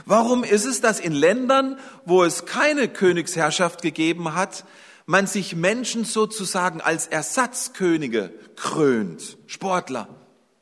Warum 0.07 0.45
ist 0.45 0.65
es, 0.65 0.81
dass 0.81 1.01
in 1.01 1.13
Ländern, 1.13 1.79
wo 2.05 2.23
es 2.23 2.47
keine 2.47 2.89
Königsherrschaft 2.89 3.83
gegeben 3.83 4.35
hat, 4.35 4.65
man 5.07 5.27
sich 5.27 5.57
Menschen 5.57 6.05
sozusagen 6.05 6.81
als 6.81 7.07
Ersatzkönige 7.07 8.33
krönt? 8.57 9.39
Sportler, 9.47 10.09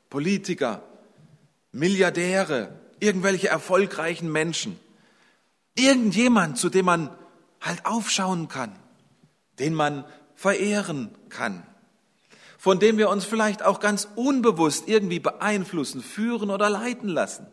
Politiker, 0.09 0.83
Milliardäre, 1.73 2.79
irgendwelche 3.01 3.49
erfolgreichen 3.49 4.31
Menschen. 4.31 4.79
Irgendjemand, 5.75 6.57
zu 6.57 6.71
dem 6.71 6.87
man 6.87 7.11
halt 7.61 7.85
aufschauen 7.85 8.49
kann, 8.49 8.75
den 9.59 9.75
man 9.75 10.07
verehren 10.35 11.15
kann, 11.29 11.67
von 12.59 12.79
dem 12.79 12.99
wir 12.99 13.09
uns 13.09 13.25
vielleicht 13.25 13.63
auch 13.63 13.81
ganz 13.81 14.09
unbewusst 14.17 14.89
irgendwie 14.89 15.21
beeinflussen, 15.21 16.03
führen 16.03 16.51
oder 16.51 16.71
leiten 16.71 17.09
lassen. 17.09 17.47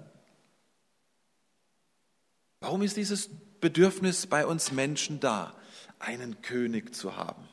Warum 2.62 2.82
ist 2.82 2.96
dieses 2.96 3.30
Bedürfnis 3.60 4.28
bei 4.28 4.46
uns 4.46 4.72
Menschen 4.72 5.20
da, 5.20 5.54
einen 6.00 6.42
König 6.42 6.96
zu 6.96 7.18
haben? 7.18 7.48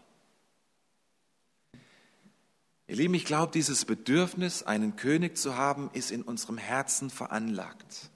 Ihr 2.87 2.97
Lieben, 2.97 3.15
ich 3.15 3.25
glaube, 3.25 3.53
dieses 3.53 3.85
Bedürfnis, 3.85 4.65
einen 4.65 4.97
König 4.97 5.39
zu 5.39 5.57
haben, 5.57 5.91
ist 5.93 6.11
in 6.11 6.23
unserem 6.23 6.59
Herzen 6.59 7.09
veranlagt. 7.09 8.11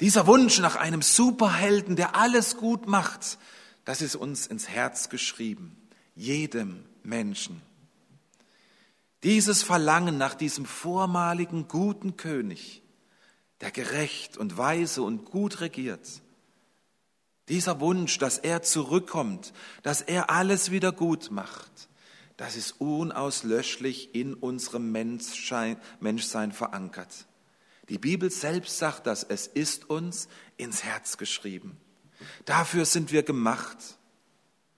Dieser 0.00 0.26
Wunsch 0.26 0.58
nach 0.58 0.74
einem 0.74 1.00
Superhelden, 1.00 1.94
der 1.94 2.16
alles 2.16 2.56
gut 2.56 2.88
macht, 2.88 3.38
das 3.84 4.02
ist 4.02 4.16
uns 4.16 4.48
ins 4.48 4.68
Herz 4.68 5.10
geschrieben, 5.10 5.76
jedem 6.16 6.84
Menschen. 7.04 7.62
Dieses 9.22 9.62
Verlangen 9.62 10.18
nach 10.18 10.34
diesem 10.34 10.66
vormaligen 10.66 11.68
guten 11.68 12.16
König, 12.16 12.82
der 13.60 13.70
gerecht 13.70 14.36
und 14.36 14.56
weise 14.58 15.02
und 15.02 15.24
gut 15.24 15.60
regiert. 15.60 16.22
Dieser 17.48 17.80
Wunsch, 17.80 18.18
dass 18.18 18.38
er 18.38 18.62
zurückkommt, 18.62 19.52
dass 19.82 20.00
er 20.00 20.30
alles 20.30 20.70
wieder 20.70 20.90
gut 20.90 21.30
macht, 21.30 21.88
das 22.36 22.56
ist 22.56 22.80
unauslöschlich 22.80 24.14
in 24.14 24.34
unserem 24.34 24.90
Menschsein, 24.90 25.76
verankert. 26.52 27.26
Die 27.88 27.98
Bibel 27.98 28.30
selbst 28.30 28.78
sagt 28.78 29.06
das, 29.06 29.22
es 29.22 29.46
ist 29.46 29.90
uns 29.90 30.28
ins 30.56 30.82
Herz 30.82 31.18
geschrieben. 31.18 31.76
Dafür 32.44 32.84
sind 32.84 33.12
wir 33.12 33.22
gemacht, 33.22 33.76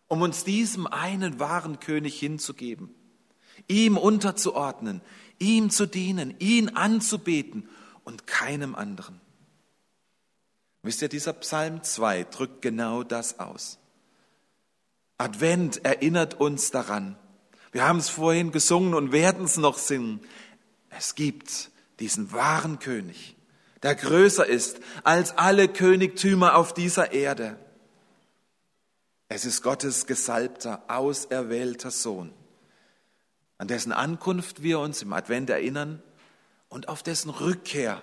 um 0.09 0.23
uns 0.23 0.45
diesem 0.45 0.87
einen 0.87 1.39
wahren 1.39 1.81
König 1.81 2.19
hinzugeben, 2.19 2.95
ihm 3.69 3.97
unterzuordnen, 3.97 5.01
ihm 5.39 5.71
zu 5.71 5.87
dienen, 5.87 6.35
ihn 6.39 6.71
anzubeten 6.71 7.69
und 8.05 8.27
keinem 8.27 8.75
anderen. 8.75 9.21
Wisst 10.83 11.03
ihr, 11.03 11.09
dieser 11.09 11.33
Psalm 11.33 11.83
2 11.83 12.25
drückt 12.25 12.63
genau 12.63 13.03
das 13.03 13.39
aus. 13.39 13.79
Advent 15.17 15.85
erinnert 15.85 16.35
uns 16.35 16.71
daran. 16.71 17.17
Wir 17.73 17.89
haben 17.89 17.99
es 17.99 18.09
vorhin 18.09 18.53
gesungen 18.53 18.95
und 18.95 19.11
werden 19.11 19.45
es 19.45 19.57
noch 19.57 19.79
singen. 19.79 20.21
Es 20.91 21.15
gibt 21.15 21.71
diesen 22.01 22.33
wahren 22.33 22.79
König, 22.79 23.37
der 23.83 23.95
größer 23.95 24.47
ist 24.47 24.81
als 25.03 25.37
alle 25.39 25.69
Königtümer 25.69 26.57
auf 26.57 26.75
dieser 26.75 27.13
Erde. 27.13 27.59
Es 29.29 29.45
ist 29.45 29.63
Gottes 29.63 30.07
gesalbter, 30.07 30.85
auserwählter 30.89 31.91
Sohn, 31.91 32.33
an 33.65 33.69
dessen 33.69 33.93
Ankunft 33.93 34.63
wir 34.63 34.79
uns 34.79 35.01
im 35.01 35.15
Advent 35.15 35.49
erinnern 35.49 36.03
und 36.69 36.89
auf 36.89 37.03
dessen 37.03 37.31
Rückkehr 37.31 38.03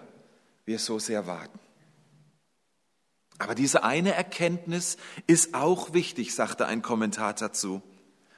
wir 0.66 0.80
so 0.80 0.98
sehr 0.98 1.28
warten. 1.28 1.60
Aber 3.38 3.54
diese 3.54 3.84
eine 3.84 4.16
Erkenntnis 4.16 4.98
ist 5.28 5.54
auch 5.54 5.94
wichtig, 5.94 6.34
sagte 6.34 6.66
ein 6.66 6.82
Kommentar 6.82 7.36
dazu, 7.36 7.84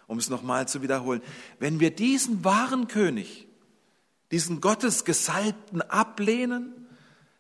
um 0.06 0.18
es 0.18 0.30
nochmal 0.30 0.68
zu 0.68 0.82
wiederholen. 0.82 1.22
Wenn 1.60 1.80
wir 1.80 1.96
diesen 1.96 2.44
wahren 2.44 2.90
König, 2.90 3.48
diesen 4.32 4.60
Gottesgesalbten 4.60 5.82
ablehnen, 5.82 6.74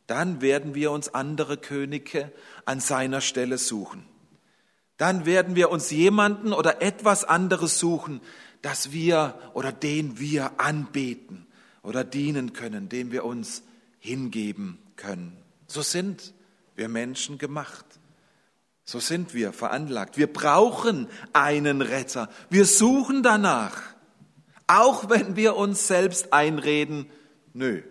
dann 0.07 0.39
werden 0.39 0.75
wir 0.75 0.91
uns 0.91 1.13
andere 1.13 1.57
Könige 1.57 2.31
an 2.63 2.79
seiner 2.79 3.19
Stelle 3.19 3.57
suchen. 3.57 4.05
Dann 4.95 5.25
werden 5.25 5.57
wir 5.57 5.71
uns 5.71 5.91
jemanden 5.91 6.53
oder 6.53 6.81
etwas 6.81 7.25
anderes 7.25 7.79
suchen, 7.79 8.21
das 8.63 8.91
wir 8.91 9.35
oder 9.53 9.71
den 9.71 10.17
wir 10.19 10.59
anbeten 10.59 11.45
oder 11.83 12.03
dienen 12.03 12.53
können, 12.53 12.89
dem 12.89 13.11
wir 13.11 13.25
uns 13.25 13.61
hingeben 13.99 14.79
können. 14.95 15.37
So 15.67 15.83
sind 15.83 16.33
wir 16.75 16.89
Menschen 16.89 17.37
gemacht. 17.37 17.85
So 18.85 18.99
sind 18.99 19.33
wir 19.33 19.53
veranlagt. 19.53 20.17
Wir 20.17 20.31
brauchen 20.31 21.07
einen 21.33 21.81
Retter. 21.81 22.29
Wir 22.49 22.65
suchen 22.65 23.21
danach. 23.21 23.81
Auch 24.67 25.09
wenn 25.09 25.35
wir 25.35 25.55
uns 25.55 25.87
selbst 25.87 26.33
einreden, 26.33 27.09
nö, 27.53 27.81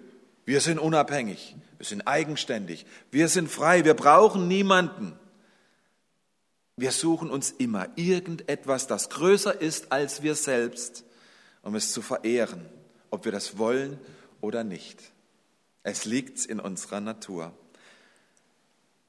wir 0.45 0.61
sind 0.61 0.79
unabhängig, 0.79 1.55
wir 1.76 1.87
sind 1.87 2.07
eigenständig, 2.07 2.87
wir 3.11 3.29
sind 3.29 3.50
frei, 3.50 3.85
wir 3.85 3.95
brauchen 3.95 4.49
niemanden. 4.49 5.19
Wir 6.76 6.93
suchen 6.93 7.31
uns 7.31 7.50
immer 7.50 7.88
irgendetwas, 7.97 8.87
das 8.87 9.11
größer 9.11 9.61
ist 9.61 9.93
als 9.93 10.23
wir 10.23 10.35
selbst, 10.35 11.05
um 11.62 11.75
es 11.75 11.93
zu 11.93 12.02
verehren 12.02 12.67
ob 13.12 13.26
wir 13.26 13.33
das 13.33 13.59
wollen 13.59 14.00
oder 14.41 14.64
nicht. 14.64 14.99
Es 15.85 16.05
liegt 16.07 16.45
in 16.47 16.59
unserer 16.59 17.00
Natur. 17.00 17.52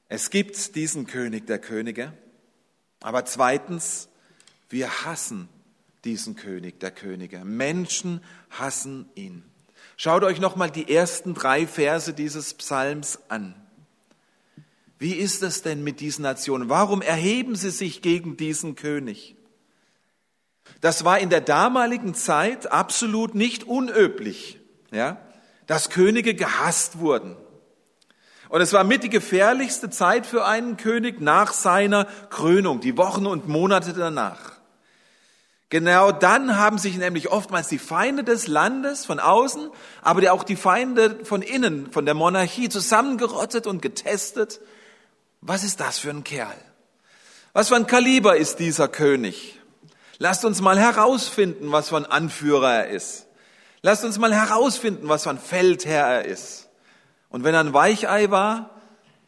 Es 0.08 0.30
gibt 0.30 0.76
diesen 0.76 1.06
König 1.06 1.46
der 1.46 1.58
Könige, 1.58 2.12
aber 3.00 3.24
zweitens, 3.24 4.08
wir 4.68 5.04
hassen 5.04 5.48
diesen 6.04 6.36
König 6.36 6.78
der 6.80 6.90
Könige. 6.90 7.44
Menschen 7.44 8.22
hassen 8.50 9.08
ihn. 9.14 9.42
Schaut 9.96 10.22
euch 10.22 10.38
nochmal 10.38 10.70
die 10.70 10.94
ersten 10.94 11.32
drei 11.32 11.66
Verse 11.66 12.12
dieses 12.12 12.52
Psalms 12.54 13.18
an. 13.28 13.54
Wie 15.04 15.12
ist 15.12 15.42
es 15.42 15.60
denn 15.60 15.84
mit 15.84 16.00
diesen 16.00 16.22
Nationen? 16.22 16.70
Warum 16.70 17.02
erheben 17.02 17.56
sie 17.56 17.68
sich 17.68 18.00
gegen 18.00 18.38
diesen 18.38 18.74
König? 18.74 19.36
Das 20.80 21.04
war 21.04 21.18
in 21.18 21.28
der 21.28 21.42
damaligen 21.42 22.14
Zeit 22.14 22.72
absolut 22.72 23.34
nicht 23.34 23.64
unüblich, 23.64 24.58
ja, 24.92 25.18
dass 25.66 25.90
Könige 25.90 26.34
gehasst 26.34 27.00
wurden. 27.00 27.36
Und 28.48 28.62
es 28.62 28.72
war 28.72 28.82
mit 28.82 29.02
die 29.02 29.10
gefährlichste 29.10 29.90
Zeit 29.90 30.24
für 30.24 30.46
einen 30.46 30.78
König 30.78 31.20
nach 31.20 31.52
seiner 31.52 32.06
Krönung, 32.30 32.80
die 32.80 32.96
Wochen 32.96 33.26
und 33.26 33.46
Monate 33.46 33.92
danach. 33.92 34.52
Genau 35.68 36.12
dann 36.12 36.56
haben 36.56 36.78
sich 36.78 36.96
nämlich 36.96 37.30
oftmals 37.30 37.68
die 37.68 37.78
Feinde 37.78 38.24
des 38.24 38.46
Landes 38.46 39.04
von 39.04 39.20
außen, 39.20 39.68
aber 40.00 40.32
auch 40.32 40.44
die 40.44 40.56
Feinde 40.56 41.26
von 41.26 41.42
innen, 41.42 41.92
von 41.92 42.06
der 42.06 42.14
Monarchie 42.14 42.70
zusammengerottet 42.70 43.66
und 43.66 43.82
getestet. 43.82 44.60
Was 45.46 45.62
ist 45.62 45.80
das 45.80 45.98
für 45.98 46.08
ein 46.08 46.24
Kerl? 46.24 46.56
Was 47.52 47.68
für 47.68 47.76
ein 47.76 47.86
Kaliber 47.86 48.34
ist 48.34 48.60
dieser 48.60 48.88
König? 48.88 49.60
Lasst 50.16 50.46
uns 50.46 50.62
mal 50.62 50.78
herausfinden, 50.78 51.70
was 51.70 51.90
für 51.90 51.98
ein 51.98 52.06
Anführer 52.06 52.72
er 52.72 52.88
ist. 52.88 53.26
Lasst 53.82 54.06
uns 54.06 54.18
mal 54.18 54.34
herausfinden, 54.34 55.06
was 55.06 55.24
für 55.24 55.30
ein 55.30 55.38
Feldherr 55.38 56.06
er 56.06 56.24
ist. 56.24 56.70
Und 57.28 57.44
wenn 57.44 57.52
er 57.52 57.60
ein 57.60 57.74
Weichei 57.74 58.30
war, 58.30 58.70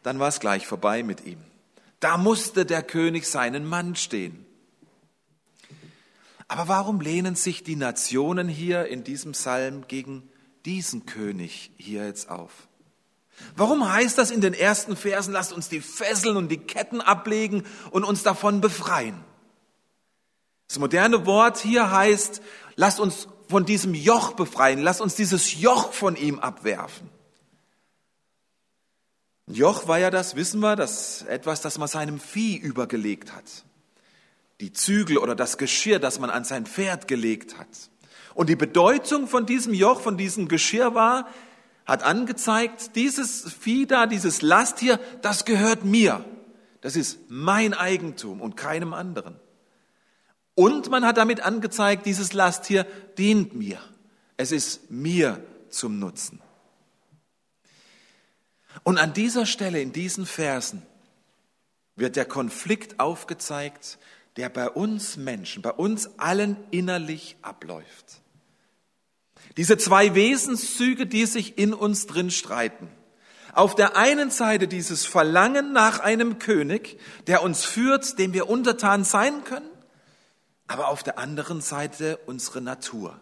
dann 0.01 0.17
war 0.17 0.29
es 0.29 0.39
gleich 0.39 0.65
vorbei 0.65 1.03
mit 1.03 1.23
ihm. 1.27 1.37
Da 1.99 2.17
musste 2.17 2.65
der 2.65 2.81
König 2.81 3.27
seinen 3.27 3.63
Mann 3.63 3.95
stehen. 3.95 4.43
Aber 6.47 6.67
warum 6.67 6.99
lehnen 6.99 7.35
sich 7.35 7.63
die 7.63 7.75
Nationen 7.75 8.47
hier 8.47 8.87
in 8.87 9.03
diesem 9.03 9.33
Psalm 9.33 9.87
gegen 9.87 10.27
diesen 10.65 11.05
König 11.05 11.69
hier 11.77 12.07
jetzt 12.07 12.31
auf? 12.31 12.67
Warum 13.55 13.91
heißt 13.91 14.17
das 14.17 14.31
in 14.31 14.41
den 14.41 14.53
ersten 14.53 14.95
Versen, 14.95 15.33
lasst 15.33 15.53
uns 15.53 15.69
die 15.69 15.81
Fesseln 15.81 16.37
und 16.37 16.49
die 16.49 16.57
Ketten 16.57 17.01
ablegen 17.01 17.63
und 17.91 18.03
uns 18.03 18.23
davon 18.23 18.61
befreien? 18.61 19.23
Das 20.67 20.79
moderne 20.79 21.25
Wort 21.25 21.57
hier 21.59 21.91
heißt, 21.91 22.41
lasst 22.75 22.99
uns 22.99 23.27
von 23.47 23.65
diesem 23.65 23.93
Joch 23.93 24.33
befreien, 24.33 24.79
lasst 24.79 25.01
uns 25.01 25.15
dieses 25.15 25.59
Joch 25.59 25.93
von 25.93 26.15
ihm 26.15 26.39
abwerfen. 26.39 27.09
Joch 29.47 29.87
war 29.87 29.97
ja 29.97 30.11
das, 30.11 30.35
wissen 30.35 30.59
wir, 30.59 30.75
das 30.75 31.21
etwas, 31.21 31.61
das 31.61 31.77
man 31.77 31.87
seinem 31.87 32.19
Vieh 32.19 32.57
übergelegt 32.57 33.33
hat 33.33 33.45
die 34.59 34.73
Zügel 34.73 35.17
oder 35.17 35.35
das 35.35 35.57
Geschirr, 35.57 35.99
das 35.99 36.19
man 36.19 36.29
an 36.29 36.43
sein 36.43 36.65
Pferd 36.65 37.07
gelegt 37.07 37.57
hat. 37.57 37.67
Und 38.33 38.49
die 38.49 38.55
Bedeutung 38.55 39.27
von 39.27 39.45
diesem 39.45 39.73
Joch, 39.73 40.01
von 40.01 40.17
diesem 40.17 40.47
Geschirr 40.47 40.93
war, 40.93 41.27
hat 41.87 42.03
angezeigt, 42.03 42.95
dieses 42.95 43.51
Vieh 43.51 43.87
da, 43.87 44.05
dieses 44.05 44.41
Last 44.41 44.79
hier, 44.79 44.99
das 45.21 45.45
gehört 45.45 45.83
mir. 45.85 46.23
Das 46.81 46.95
ist 46.95 47.19
mein 47.29 47.73
Eigentum 47.73 48.41
und 48.41 48.55
keinem 48.55 48.93
anderen. 48.93 49.39
Und 50.53 50.89
man 50.89 51.05
hat 51.05 51.17
damit 51.17 51.41
angezeigt, 51.41 52.05
dieses 52.05 52.33
Last 52.33 52.65
hier 52.65 52.83
dient 53.17 53.55
mir. 53.55 53.79
Es 54.37 54.51
ist 54.51 54.91
mir 54.91 55.43
zum 55.69 55.97
Nutzen. 55.97 56.41
Und 58.83 58.99
an 58.99 59.13
dieser 59.13 59.45
Stelle, 59.45 59.81
in 59.81 59.91
diesen 59.91 60.25
Versen, 60.25 60.83
wird 61.95 62.15
der 62.15 62.25
Konflikt 62.25 62.99
aufgezeigt 62.99 63.97
der 64.37 64.49
bei 64.49 64.69
uns 64.69 65.17
Menschen, 65.17 65.63
bei 65.63 65.71
uns 65.71 66.17
allen 66.19 66.57
innerlich 66.69 67.35
abläuft. 67.41 68.21
Diese 69.57 69.77
zwei 69.77 70.15
Wesenszüge, 70.15 71.07
die 71.07 71.25
sich 71.25 71.57
in 71.57 71.73
uns 71.73 72.05
drin 72.05 72.31
streiten. 72.31 72.87
Auf 73.53 73.73
der 73.73 73.97
einen 73.97 74.29
Seite 74.29 74.67
dieses 74.67 75.05
Verlangen 75.05 75.73
nach 75.73 75.99
einem 75.99 76.37
König, 76.37 76.99
der 77.25 77.41
uns 77.41 77.65
führt, 77.65 78.19
dem 78.19 78.33
wir 78.33 78.47
untertan 78.47 79.03
sein 79.03 79.43
können, 79.43 79.69
aber 80.67 80.89
auf 80.89 81.01
der 81.01 81.17
anderen 81.17 81.61
Seite 81.61 82.17
unsere 82.27 82.61
Natur, 82.61 83.19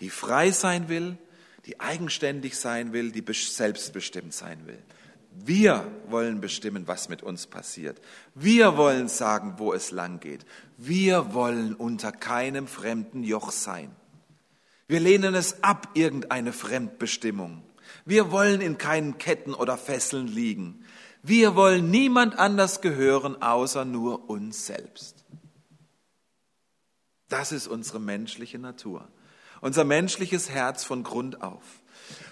die 0.00 0.10
frei 0.10 0.50
sein 0.50 0.90
will, 0.90 1.16
die 1.64 1.80
eigenständig 1.80 2.58
sein 2.58 2.92
will, 2.92 3.10
die 3.10 3.24
selbstbestimmt 3.32 4.34
sein 4.34 4.66
will. 4.66 4.82
Wir 5.32 5.86
wollen 6.08 6.40
bestimmen, 6.40 6.88
was 6.88 7.08
mit 7.08 7.22
uns 7.22 7.46
passiert. 7.46 8.00
Wir 8.34 8.76
wollen 8.76 9.08
sagen, 9.08 9.54
wo 9.58 9.72
es 9.72 9.92
lang 9.92 10.20
geht. 10.20 10.44
Wir 10.76 11.32
wollen 11.32 11.74
unter 11.74 12.12
keinem 12.12 12.66
fremden 12.66 13.22
Joch 13.22 13.52
sein. 13.52 13.94
Wir 14.90 14.98
lehnen 14.98 15.36
es 15.36 15.62
ab, 15.62 15.90
irgendeine 15.94 16.52
Fremdbestimmung. 16.52 17.62
Wir 18.04 18.32
wollen 18.32 18.60
in 18.60 18.76
keinen 18.76 19.18
Ketten 19.18 19.54
oder 19.54 19.78
Fesseln 19.78 20.26
liegen. 20.26 20.84
Wir 21.22 21.54
wollen 21.54 21.92
niemand 21.92 22.36
anders 22.40 22.80
gehören, 22.80 23.40
außer 23.40 23.84
nur 23.84 24.28
uns 24.28 24.66
selbst. 24.66 25.24
Das 27.28 27.52
ist 27.52 27.68
unsere 27.68 28.00
menschliche 28.00 28.58
Natur, 28.58 29.06
unser 29.60 29.84
menschliches 29.84 30.50
Herz 30.50 30.82
von 30.82 31.04
Grund 31.04 31.40
auf. 31.40 31.62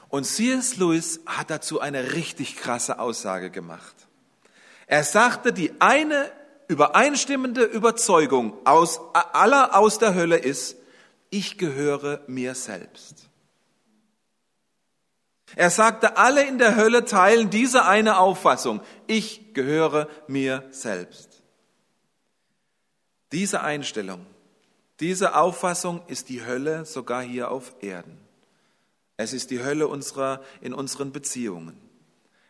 Und 0.09 0.25
C.S. 0.25 0.79
Lewis 0.79 1.21
hat 1.27 1.51
dazu 1.51 1.79
eine 1.79 2.15
richtig 2.15 2.57
krasse 2.57 2.99
Aussage 2.99 3.51
gemacht. 3.51 3.95
Er 4.89 5.05
sagte, 5.05 5.53
die 5.53 5.81
eine 5.81 6.29
übereinstimmende 6.67 7.63
Überzeugung 7.63 8.55
aus 8.65 9.01
aller 9.13 9.77
aus 9.79 9.99
der 10.01 10.17
Hölle 10.17 10.39
ist, 10.39 10.78
ich 11.31 11.59
gehöre 11.59 12.23
mir 12.27 12.55
selbst. 12.55 13.29
Er 15.57 15.71
sagte, 15.71 16.17
alle 16.17 16.47
in 16.47 16.59
der 16.59 16.77
Hölle 16.77 17.05
teilen 17.05 17.51
diese 17.51 17.85
eine 17.85 18.19
Auffassung, 18.19 18.81
ich 19.07 19.55
gehöre 19.55 20.09
mir 20.27 20.67
selbst. 20.71 21.43
Diese 23.33 23.63
Einstellung, 23.63 24.25
diese 25.01 25.35
Auffassung 25.37 26.03
ist 26.07 26.29
die 26.29 26.45
Hölle 26.45 26.85
sogar 26.85 27.23
hier 27.23 27.51
auf 27.51 27.75
Erden. 27.81 28.19
Es 29.17 29.33
ist 29.33 29.51
die 29.51 29.63
Hölle 29.63 29.89
unserer, 29.89 30.43
in 30.61 30.73
unseren 30.73 31.13
Beziehungen. 31.13 31.79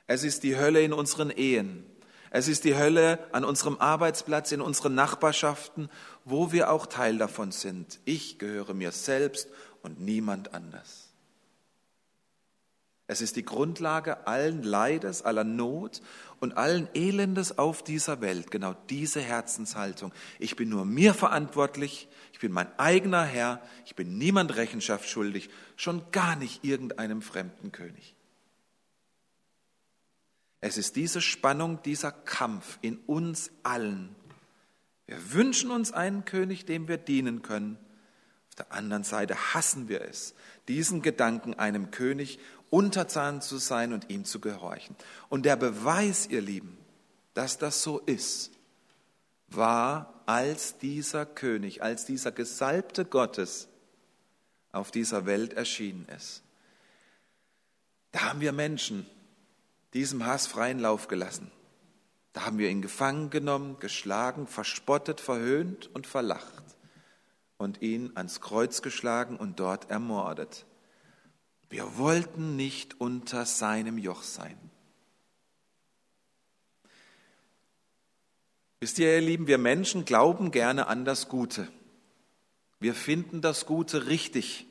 Es 0.06 0.24
ist 0.24 0.42
die 0.42 0.56
Hölle 0.56 0.82
in 0.82 0.92
unseren 0.92 1.30
Ehen. 1.30 1.84
Es 2.30 2.48
ist 2.48 2.64
die 2.64 2.76
Hölle 2.76 3.18
an 3.32 3.44
unserem 3.44 3.78
Arbeitsplatz, 3.78 4.52
in 4.52 4.60
unseren 4.60 4.94
Nachbarschaften, 4.94 5.88
wo 6.24 6.52
wir 6.52 6.70
auch 6.70 6.86
Teil 6.86 7.18
davon 7.18 7.52
sind. 7.52 8.00
Ich 8.04 8.38
gehöre 8.38 8.74
mir 8.74 8.92
selbst 8.92 9.48
und 9.82 10.00
niemand 10.00 10.54
anders. 10.54 11.08
Es 13.10 13.22
ist 13.22 13.36
die 13.36 13.44
Grundlage 13.44 14.26
allen 14.26 14.62
Leides, 14.62 15.22
aller 15.22 15.42
Not 15.42 16.02
und 16.40 16.58
allen 16.58 16.90
Elendes 16.92 17.56
auf 17.56 17.82
dieser 17.82 18.20
Welt, 18.20 18.50
genau 18.50 18.74
diese 18.90 19.22
Herzenshaltung. 19.22 20.12
Ich 20.38 20.56
bin 20.56 20.68
nur 20.68 20.84
mir 20.84 21.14
verantwortlich, 21.14 22.08
ich 22.34 22.38
bin 22.38 22.52
mein 22.52 22.68
eigener 22.78 23.24
Herr, 23.24 23.62
ich 23.86 23.96
bin 23.96 24.18
niemand 24.18 24.54
Rechenschaft 24.56 25.08
schuldig, 25.08 25.48
schon 25.76 26.02
gar 26.12 26.36
nicht 26.36 26.64
irgendeinem 26.64 27.22
fremden 27.22 27.72
König. 27.72 28.14
Es 30.60 30.76
ist 30.76 30.96
diese 30.96 31.20
Spannung, 31.20 31.82
dieser 31.82 32.10
Kampf 32.12 32.78
in 32.80 32.98
uns 33.06 33.50
allen. 33.62 34.14
Wir 35.06 35.32
wünschen 35.32 35.70
uns 35.70 35.92
einen 35.92 36.24
König, 36.24 36.66
dem 36.66 36.88
wir 36.88 36.98
dienen 36.98 37.42
können. 37.42 37.78
Auf 38.50 38.54
der 38.56 38.72
anderen 38.72 39.04
Seite 39.04 39.54
hassen 39.54 39.88
wir 39.88 40.02
es, 40.02 40.34
diesen 40.66 41.00
Gedanken, 41.00 41.54
einem 41.54 41.90
König 41.90 42.40
untertan 42.70 43.40
zu 43.40 43.58
sein 43.58 43.92
und 43.92 44.10
ihm 44.10 44.24
zu 44.24 44.40
gehorchen. 44.40 44.96
Und 45.28 45.46
der 45.46 45.56
Beweis, 45.56 46.26
ihr 46.26 46.42
Lieben, 46.42 46.76
dass 47.34 47.58
das 47.58 47.82
so 47.82 48.00
ist, 48.00 48.50
war, 49.46 50.22
als 50.26 50.76
dieser 50.78 51.24
König, 51.24 51.82
als 51.82 52.04
dieser 52.04 52.32
Gesalbte 52.32 53.04
Gottes 53.04 53.68
auf 54.72 54.90
dieser 54.90 55.24
Welt 55.24 55.54
erschienen 55.54 56.06
ist. 56.14 56.42
Da 58.12 58.22
haben 58.24 58.40
wir 58.40 58.52
Menschen 58.52 59.06
diesem 59.94 60.26
Hass 60.26 60.46
freien 60.46 60.78
Lauf 60.78 61.08
gelassen. 61.08 61.50
Da 62.32 62.44
haben 62.44 62.58
wir 62.58 62.68
ihn 62.68 62.82
gefangen 62.82 63.30
genommen, 63.30 63.78
geschlagen, 63.80 64.46
verspottet, 64.46 65.20
verhöhnt 65.20 65.90
und 65.94 66.06
verlacht 66.06 66.62
und 67.56 67.82
ihn 67.82 68.12
ans 68.14 68.40
Kreuz 68.40 68.82
geschlagen 68.82 69.36
und 69.36 69.60
dort 69.60 69.90
ermordet. 69.90 70.64
Wir 71.70 71.98
wollten 71.98 72.56
nicht 72.56 73.00
unter 73.00 73.44
seinem 73.44 73.98
Joch 73.98 74.22
sein. 74.22 74.58
Wisst 78.80 78.98
ihr, 79.00 79.12
ihr 79.12 79.20
Lieben, 79.20 79.48
wir 79.48 79.58
Menschen 79.58 80.04
glauben 80.04 80.52
gerne 80.52 80.86
an 80.86 81.04
das 81.04 81.28
Gute. 81.28 81.68
Wir 82.78 82.94
finden 82.94 83.42
das 83.42 83.66
Gute 83.66 84.06
richtig 84.06 84.66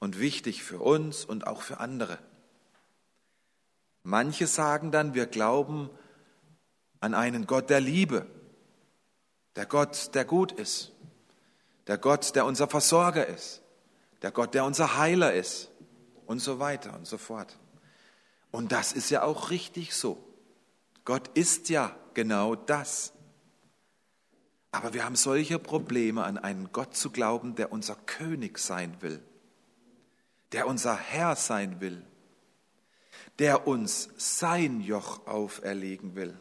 und 0.00 0.18
wichtig 0.18 0.64
für 0.64 0.80
uns 0.80 1.24
und 1.24 1.46
auch 1.46 1.62
für 1.62 1.78
andere. 1.78 2.18
Manche 4.04 4.46
sagen 4.46 4.92
dann, 4.92 5.14
wir 5.14 5.26
glauben 5.26 5.88
an 7.00 7.14
einen 7.14 7.46
Gott 7.46 7.70
der 7.70 7.80
Liebe, 7.80 8.26
der 9.56 9.64
Gott, 9.64 10.14
der 10.14 10.26
gut 10.26 10.52
ist, 10.52 10.92
der 11.86 11.96
Gott, 11.96 12.34
der 12.36 12.44
unser 12.44 12.68
Versorger 12.68 13.26
ist, 13.26 13.62
der 14.20 14.30
Gott, 14.30 14.52
der 14.52 14.66
unser 14.66 14.98
Heiler 14.98 15.32
ist 15.32 15.70
und 16.26 16.40
so 16.40 16.58
weiter 16.58 16.94
und 16.94 17.06
so 17.06 17.16
fort. 17.16 17.58
Und 18.50 18.72
das 18.72 18.92
ist 18.92 19.08
ja 19.10 19.22
auch 19.22 19.50
richtig 19.50 19.94
so. 19.94 20.22
Gott 21.06 21.28
ist 21.28 21.70
ja 21.70 21.96
genau 22.12 22.54
das. 22.54 23.14
Aber 24.70 24.92
wir 24.92 25.06
haben 25.06 25.16
solche 25.16 25.58
Probleme, 25.58 26.24
an 26.24 26.36
einen 26.36 26.72
Gott 26.72 26.94
zu 26.94 27.10
glauben, 27.10 27.54
der 27.54 27.72
unser 27.72 27.94
König 27.94 28.58
sein 28.58 29.00
will, 29.00 29.22
der 30.52 30.66
unser 30.66 30.94
Herr 30.94 31.36
sein 31.36 31.80
will, 31.80 32.04
der 33.38 33.66
uns 33.66 34.08
sein 34.16 34.80
Joch 34.80 35.26
auferlegen 35.26 36.14
will, 36.14 36.38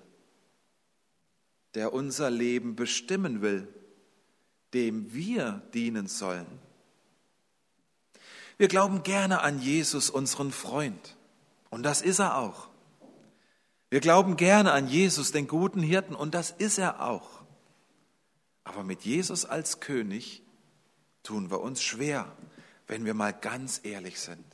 der 1.74 1.94
unser 1.94 2.30
Leben 2.30 2.76
bestimmen 2.76 3.42
will, 3.42 3.68
dem 4.74 5.14
wir 5.14 5.62
dienen 5.74 6.08
sollen. 6.08 6.48
Wir 8.58 8.68
glauben 8.68 9.04
gerne 9.04 9.42
an 9.42 9.60
Jesus, 9.60 10.10
unseren 10.10 10.52
Freund. 10.52 11.18
Und 11.70 11.84
das 11.84 12.02
ist 12.02 12.20
er 12.20 12.38
auch. 12.38 12.70
Wir 13.90 14.00
glauben 14.00 14.38
gerne 14.38 14.72
an 14.72 14.88
Jesus, 14.88 15.32
den 15.32 15.48
guten 15.48 15.82
Hirten. 15.82 16.16
Und 16.16 16.34
das 16.34 16.52
ist 16.52 16.78
er 16.78 17.04
auch. 17.04 17.44
Aber 18.64 18.84
mit 18.84 19.02
Jesus 19.02 19.46
als 19.46 19.80
König 19.80 20.44
tun 21.24 21.52
wir 21.52 21.62
uns 21.62 21.82
schwer, 21.82 22.36
wenn 22.88 23.06
wir 23.06 23.14
mal 23.14 23.34
ganz 23.34 23.82
ehrlich 23.84 24.20
sind. 24.20 24.46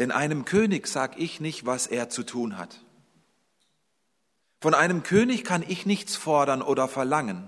Denn 0.00 0.10
einem 0.10 0.46
König 0.46 0.86
sag 0.86 1.18
ich 1.18 1.40
nicht, 1.40 1.66
was 1.66 1.86
er 1.86 2.08
zu 2.08 2.22
tun 2.22 2.56
hat. 2.56 2.80
Von 4.62 4.72
einem 4.72 5.02
König 5.02 5.44
kann 5.44 5.62
ich 5.62 5.84
nichts 5.84 6.16
fordern 6.16 6.62
oder 6.62 6.88
verlangen. 6.88 7.46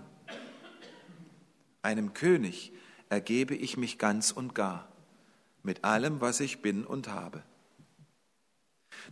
Einem 1.81 2.13
König 2.13 2.75
ergebe 3.09 3.55
ich 3.55 3.79
mich 3.79 3.99
ganz 3.99 4.33
und 4.33 4.55
gar 4.55 4.87
mit 5.63 5.83
allem, 5.83 6.21
was 6.21 6.41
ich 6.41 6.61
bin 6.61 6.85
und 6.85 7.09
habe. 7.09 7.43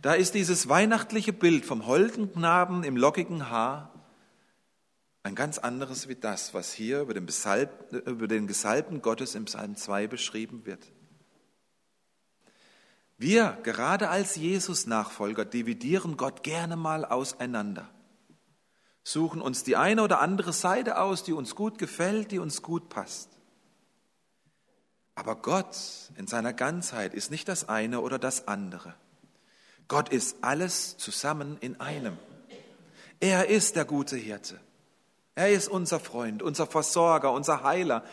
Da 0.03 0.13
ist 0.13 0.35
dieses 0.35 0.69
weihnachtliche 0.69 1.33
Bild 1.33 1.65
vom 1.65 1.87
holden 1.87 2.31
Knaben 2.31 2.83
im 2.83 2.95
lockigen 2.95 3.49
Haar 3.49 3.91
ein 5.23 5.33
ganz 5.33 5.57
anderes 5.57 6.07
wie 6.07 6.15
das, 6.15 6.53
was 6.53 6.73
hier 6.73 7.01
über 7.01 7.15
den, 7.15 8.45
Gesalbten 8.45 9.01
Gottes 9.01 9.33
im 9.33 9.45
Psalm 9.45 9.75
2 9.75 10.05
beschrieben 10.05 10.67
wird. 10.67 10.91
Wir, 13.21 13.55
gerade 13.61 14.09
als 14.09 14.35
Jesus-Nachfolger, 14.35 15.45
dividieren 15.45 16.17
Gott 16.17 16.41
gerne 16.41 16.75
mal 16.75 17.05
auseinander, 17.05 17.87
suchen 19.03 19.43
uns 19.43 19.63
die 19.63 19.75
eine 19.75 20.01
oder 20.01 20.21
andere 20.21 20.53
Seite 20.53 20.99
aus, 20.99 21.21
die 21.23 21.33
uns 21.33 21.53
gut 21.53 21.77
gefällt, 21.77 22.31
die 22.31 22.39
uns 22.39 22.63
gut 22.63 22.89
passt. 22.89 23.29
Aber 25.13 25.35
Gott 25.35 25.77
in 26.15 26.25
seiner 26.25 26.51
Ganzheit 26.51 27.13
ist 27.13 27.29
nicht 27.29 27.47
das 27.47 27.69
eine 27.69 28.01
oder 28.01 28.17
das 28.17 28.47
andere. 28.47 28.95
Gott 29.87 30.09
ist 30.09 30.37
alles 30.41 30.97
zusammen 30.97 31.59
in 31.61 31.79
einem. 31.79 32.17
Er 33.19 33.49
ist 33.49 33.75
der 33.75 33.85
gute 33.85 34.17
Hirte. 34.17 34.59
Er 35.35 35.51
ist 35.51 35.67
unser 35.67 35.99
Freund, 35.99 36.41
unser 36.41 36.65
Versorger, 36.65 37.33
unser 37.33 37.61
Heiler, 37.61 38.03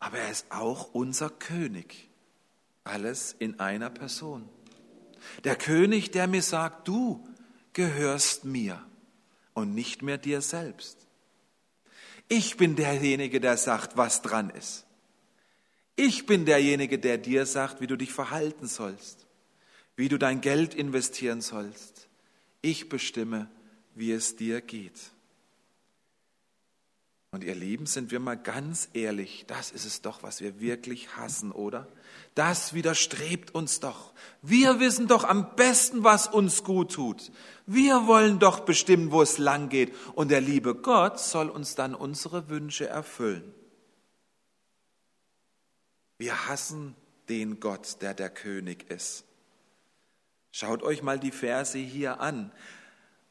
aber 0.00 0.18
er 0.18 0.32
ist 0.32 0.46
auch 0.50 0.92
unser 0.94 1.30
König. 1.30 2.10
Alles 2.86 3.34
in 3.38 3.58
einer 3.58 3.90
Person. 3.90 4.48
Der 5.42 5.56
König, 5.56 6.12
der 6.12 6.28
mir 6.28 6.42
sagt, 6.42 6.86
du 6.86 7.26
gehörst 7.72 8.44
mir 8.44 8.80
und 9.54 9.74
nicht 9.74 10.02
mehr 10.02 10.18
dir 10.18 10.40
selbst. 10.40 10.96
Ich 12.28 12.56
bin 12.56 12.76
derjenige, 12.76 13.40
der 13.40 13.56
sagt, 13.56 13.96
was 13.96 14.22
dran 14.22 14.50
ist. 14.50 14.86
Ich 15.96 16.26
bin 16.26 16.44
derjenige, 16.44 16.98
der 16.98 17.18
dir 17.18 17.44
sagt, 17.44 17.80
wie 17.80 17.88
du 17.88 17.96
dich 17.96 18.12
verhalten 18.12 18.68
sollst, 18.68 19.26
wie 19.96 20.08
du 20.08 20.16
dein 20.16 20.40
Geld 20.40 20.74
investieren 20.74 21.40
sollst. 21.40 22.08
Ich 22.62 22.88
bestimme, 22.88 23.50
wie 23.94 24.12
es 24.12 24.36
dir 24.36 24.60
geht. 24.60 25.10
Und 27.32 27.42
ihr 27.42 27.54
Lieben, 27.54 27.86
sind 27.86 28.12
wir 28.12 28.20
mal 28.20 28.36
ganz 28.36 28.88
ehrlich, 28.92 29.44
das 29.48 29.72
ist 29.72 29.86
es 29.86 30.02
doch, 30.02 30.22
was 30.22 30.40
wir 30.40 30.60
wirklich 30.60 31.16
hassen, 31.16 31.50
oder? 31.50 31.88
Das 32.36 32.74
widerstrebt 32.74 33.54
uns 33.54 33.80
doch. 33.80 34.12
Wir 34.42 34.78
wissen 34.78 35.08
doch 35.08 35.24
am 35.24 35.56
besten, 35.56 36.04
was 36.04 36.28
uns 36.28 36.64
gut 36.64 36.92
tut. 36.92 37.32
Wir 37.64 38.06
wollen 38.06 38.38
doch 38.38 38.60
bestimmen, 38.60 39.10
wo 39.10 39.22
es 39.22 39.38
lang 39.38 39.70
geht. 39.70 39.94
Und 40.14 40.30
der 40.30 40.42
liebe 40.42 40.74
Gott 40.74 41.18
soll 41.18 41.48
uns 41.48 41.76
dann 41.76 41.94
unsere 41.94 42.50
Wünsche 42.50 42.86
erfüllen. 42.86 43.54
Wir 46.18 46.46
hassen 46.46 46.94
den 47.30 47.58
Gott, 47.58 48.02
der 48.02 48.12
der 48.12 48.28
König 48.28 48.90
ist. 48.90 49.24
Schaut 50.52 50.82
euch 50.82 51.02
mal 51.02 51.18
die 51.18 51.30
Verse 51.30 51.78
hier 51.78 52.20
an, 52.20 52.52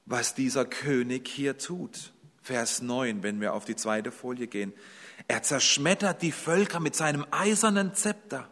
was 0.06 0.34
dieser 0.34 0.66
König 0.66 1.28
hier 1.28 1.60
tut. 1.60 2.12
Vers 2.42 2.82
9, 2.82 3.22
wenn 3.22 3.40
wir 3.40 3.54
auf 3.54 3.66
die 3.66 3.76
zweite 3.76 4.12
Folie 4.12 4.48
gehen. 4.48 4.74
Er 5.28 5.44
zerschmettert 5.44 6.24
die 6.24 6.32
Völker 6.32 6.80
mit 6.80 6.96
seinem 6.96 7.28
eisernen 7.30 7.94
Zepter. 7.94 8.50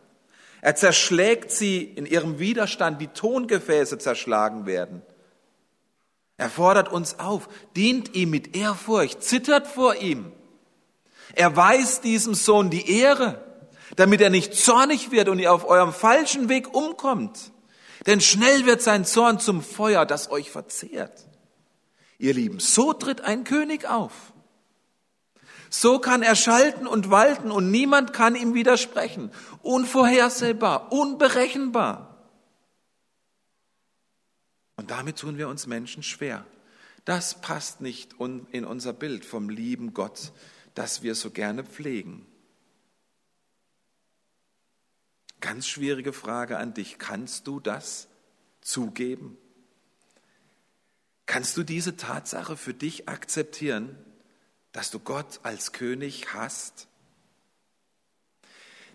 Er 0.63 0.77
zerschlägt 0.77 1.51
sie 1.51 1.83
in 1.83 2.05
ihrem 2.05 2.39
Widerstand, 2.39 3.01
wie 3.01 3.07
Tongefäße 3.07 3.97
zerschlagen 3.97 4.65
werden. 4.65 5.01
Er 6.37 6.49
fordert 6.49 6.89
uns 6.89 7.19
auf, 7.19 7.49
dient 7.75 8.15
ihm 8.15 8.29
mit 8.29 8.55
Ehrfurcht, 8.55 9.21
zittert 9.21 9.67
vor 9.67 9.95
ihm. 9.95 10.31
Er 11.35 11.57
weist 11.57 12.05
diesem 12.05 12.33
Sohn 12.33 12.69
die 12.69 12.89
Ehre, 12.97 13.43
damit 13.97 14.21
er 14.21 14.29
nicht 14.29 14.53
zornig 14.53 15.11
wird 15.11 15.27
und 15.27 15.39
ihr 15.39 15.51
auf 15.53 15.65
eurem 15.65 15.91
falschen 15.91 16.47
Weg 16.47 16.73
umkommt. 16.73 17.51
Denn 18.05 18.21
schnell 18.21 18.65
wird 18.65 18.81
sein 18.81 19.03
Zorn 19.03 19.41
zum 19.41 19.61
Feuer, 19.61 20.05
das 20.05 20.31
euch 20.31 20.49
verzehrt. 20.49 21.25
Ihr 22.19 22.33
Lieben, 22.33 22.61
so 22.61 22.93
tritt 22.93 23.19
ein 23.19 23.43
König 23.43 23.85
auf. 23.89 24.13
So 25.75 25.97
kann 25.97 26.21
er 26.21 26.35
schalten 26.35 26.85
und 26.85 27.09
walten 27.09 27.49
und 27.49 27.71
niemand 27.71 28.13
kann 28.13 28.35
ihm 28.35 28.53
widersprechen. 28.53 29.31
Unvorhersehbar, 29.63 30.91
unberechenbar. 30.91 32.29
Und 34.75 34.91
damit 34.91 35.17
tun 35.17 35.39
wir 35.39 35.47
uns 35.47 35.65
Menschen 35.65 36.03
schwer. 36.03 36.45
Das 37.05 37.41
passt 37.41 37.81
nicht 37.81 38.13
in 38.51 38.65
unser 38.65 38.93
Bild 38.93 39.25
vom 39.25 39.49
lieben 39.49 39.95
Gott, 39.95 40.31
das 40.75 41.01
wir 41.01 41.15
so 41.15 41.31
gerne 41.31 41.63
pflegen. 41.63 42.23
Ganz 45.41 45.67
schwierige 45.67 46.13
Frage 46.13 46.59
an 46.59 46.75
dich. 46.75 46.99
Kannst 46.99 47.47
du 47.47 47.59
das 47.59 48.07
zugeben? 48.61 49.39
Kannst 51.25 51.57
du 51.57 51.63
diese 51.63 51.97
Tatsache 51.97 52.57
für 52.57 52.75
dich 52.75 53.09
akzeptieren, 53.09 53.97
dass 54.73 54.91
du 54.91 54.99
Gott 54.99 55.39
als 55.43 55.71
König 55.71 56.33
hast? 56.33 56.87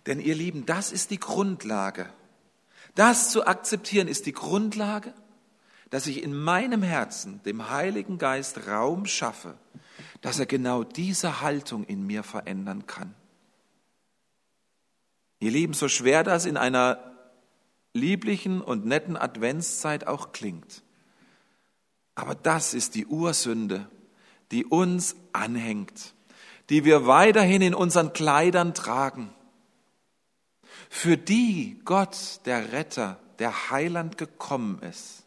Denn 0.06 0.20
ihr 0.20 0.34
Lieben, 0.34 0.66
das 0.66 0.92
ist 0.92 1.10
die 1.10 1.18
Grundlage. 1.18 2.12
Das 2.94 3.30
zu 3.30 3.46
akzeptieren 3.46 4.08
ist 4.08 4.26
die 4.26 4.32
Grundlage, 4.32 5.14
dass 5.90 6.06
ich 6.06 6.22
in 6.22 6.36
meinem 6.36 6.82
Herzen 6.82 7.42
dem 7.44 7.70
Heiligen 7.70 8.18
Geist 8.18 8.66
Raum 8.66 9.06
schaffe, 9.06 9.56
dass 10.20 10.38
er 10.38 10.46
genau 10.46 10.84
diese 10.84 11.40
Haltung 11.40 11.84
in 11.84 12.06
mir 12.06 12.22
verändern 12.22 12.86
kann. 12.86 13.14
Ihr 15.40 15.52
Lieben, 15.52 15.74
so 15.74 15.88
schwer 15.88 16.24
das 16.24 16.44
in 16.44 16.56
einer 16.56 17.16
lieblichen 17.94 18.60
und 18.60 18.84
netten 18.84 19.16
Adventszeit 19.16 20.06
auch 20.06 20.32
klingt, 20.32 20.82
aber 22.14 22.34
das 22.34 22.74
ist 22.74 22.96
die 22.96 23.06
Ursünde, 23.06 23.88
die 24.50 24.64
uns 24.64 25.16
anhängt, 25.32 26.14
die 26.70 26.84
wir 26.84 27.06
weiterhin 27.06 27.62
in 27.62 27.74
unseren 27.74 28.12
Kleidern 28.12 28.74
tragen, 28.74 29.32
für 30.90 31.16
die 31.16 31.80
Gott, 31.84 32.40
der 32.46 32.72
Retter, 32.72 33.20
der 33.38 33.70
Heiland 33.70 34.18
gekommen 34.18 34.80
ist 34.82 35.24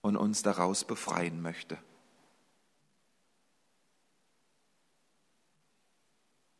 und 0.00 0.16
uns 0.16 0.42
daraus 0.42 0.84
befreien 0.84 1.42
möchte. 1.42 1.78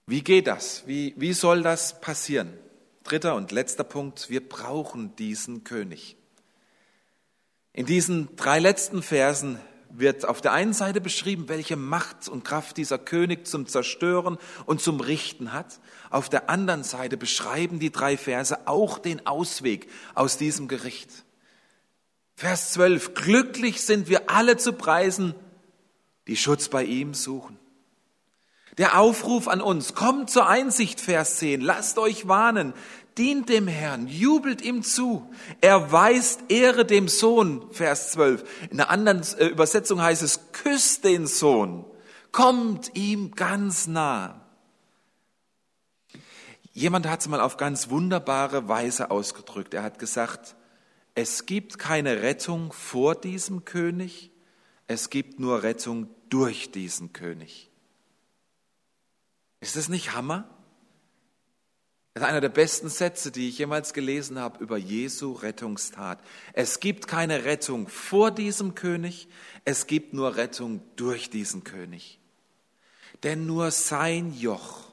Wie 0.07 0.23
geht 0.23 0.47
das? 0.47 0.87
Wie, 0.87 1.15
wie 1.17 1.33
soll 1.33 1.63
das 1.63 2.01
passieren? 2.01 2.53
Dritter 3.05 3.35
und 3.35 3.53
letzter 3.53 3.85
Punkt, 3.85 4.31
wir 4.31 4.47
brauchen 4.47 5.15
diesen 5.17 5.65
König. 5.65 6.17
In 7.73 7.87
diesen 7.87 8.35
drei 8.37 8.59
letzten 8.59 9.03
Versen 9.03 9.59
wird 9.95 10.27
auf 10.27 10.41
der 10.41 10.53
einen 10.53 10.73
Seite 10.73 11.01
beschrieben, 11.01 11.49
welche 11.49 11.77
Macht 11.77 12.29
und 12.29 12.45
Kraft 12.45 12.77
dieser 12.77 12.99
König 12.99 13.47
zum 13.47 13.67
Zerstören 13.67 14.39
und 14.67 14.81
zum 14.81 15.01
Richten 15.01 15.53
hat. 15.53 15.81
Auf 16.11 16.29
der 16.29 16.49
anderen 16.51 16.85
Seite 16.85 17.17
beschreiben 17.17 17.79
die 17.79 17.93
drei 17.93 18.17
Verse 18.17 18.67
auch 18.67 18.99
den 18.99 19.27
Ausweg 19.27 19.89
aus 20.15 20.39
diesem 20.39 20.69
Gericht. 20.69 21.11
Vers 22.35 22.73
12. 22.73 23.15
Glücklich 23.15 23.83
sind 23.83 24.09
wir 24.09 24.31
alle 24.31 24.57
zu 24.57 24.73
preisen, 24.73 25.35
die 26.27 26.37
Schutz 26.37 26.69
bei 26.69 26.85
ihm 26.85 27.15
suchen. 27.15 27.59
Der 28.79 28.99
Aufruf 28.99 29.49
an 29.49 29.61
uns, 29.61 29.95
kommt 29.95 30.31
zur 30.31 30.49
Einsicht, 30.49 30.99
Vers 30.99 31.37
10, 31.37 31.61
lasst 31.61 31.99
euch 31.99 32.27
warnen, 32.27 32.73
dient 33.19 33.49
dem 33.49 33.69
Herrn, 33.69 34.09
jubelt 34.09 34.63
ihm 34.63 34.83
zu. 34.83 35.31
Er 35.61 35.93
weist 35.93 36.45
Ehre 36.49 36.85
dem 36.85 37.09
Sohn, 37.09 37.67
Vers 37.73 38.13
12. 38.13 38.45
In 38.71 38.81
einer 38.81 38.91
anderen 38.91 39.23
äh, 39.39 39.47
Übersetzung 39.47 40.01
heißt 40.01 40.23
es, 40.23 40.53
küsst 40.53 41.05
den 41.05 41.27
Sohn. 41.27 41.85
Kommt 42.31 42.97
ihm 42.97 43.33
ganz 43.33 43.87
nah. 43.87 44.41
Jemand 46.73 47.07
hat 47.07 47.21
es 47.21 47.29
mal 47.29 47.41
auf 47.41 47.59
ganz 47.59 47.91
wunderbare 47.91 48.67
Weise 48.69 49.11
ausgedrückt. 49.11 49.75
Er 49.75 49.83
hat 49.83 49.99
gesagt, 49.99 50.57
es 51.15 51.45
gibt 51.45 51.79
keine 51.79 52.23
Rettung 52.23 52.73
vor 52.73 53.15
diesem 53.15 53.67
König, 53.67 54.31
es 54.87 55.11
gibt 55.11 55.39
nur 55.39 55.63
Rettung 55.63 56.09
durch 56.31 56.73
diesen 56.73 57.13
König. 57.13 57.71
Ist 59.61 59.77
das 59.77 59.89
nicht 59.89 60.15
Hammer? 60.15 60.49
Das 62.15 62.25
ist 62.25 62.29
einer 62.29 62.43
der 62.43 62.51
besten 62.51 62.91
Sätze, 62.91 63.31
die 63.33 63.49
ich 63.49 63.59
jemals 63.59 63.95
gelesen 63.95 64.39
habe 64.39 64.63
über 64.63 64.77
Jesu 64.77 65.33
Rettungstat. 65.33 66.23
Es 66.53 66.79
gibt 66.79 67.09
keine 67.09 67.45
Rettung 67.45 67.89
vor 67.89 68.31
diesem 68.31 68.75
König, 68.75 69.29
es 69.65 69.87
gibt 69.87 70.13
nur 70.13 70.37
Rettung 70.37 70.83
durch 70.97 71.31
diesen 71.31 71.65
König. 71.65 72.19
Denn 73.23 73.47
nur 73.47 73.71
sein 73.71 74.35
Joch 74.35 74.93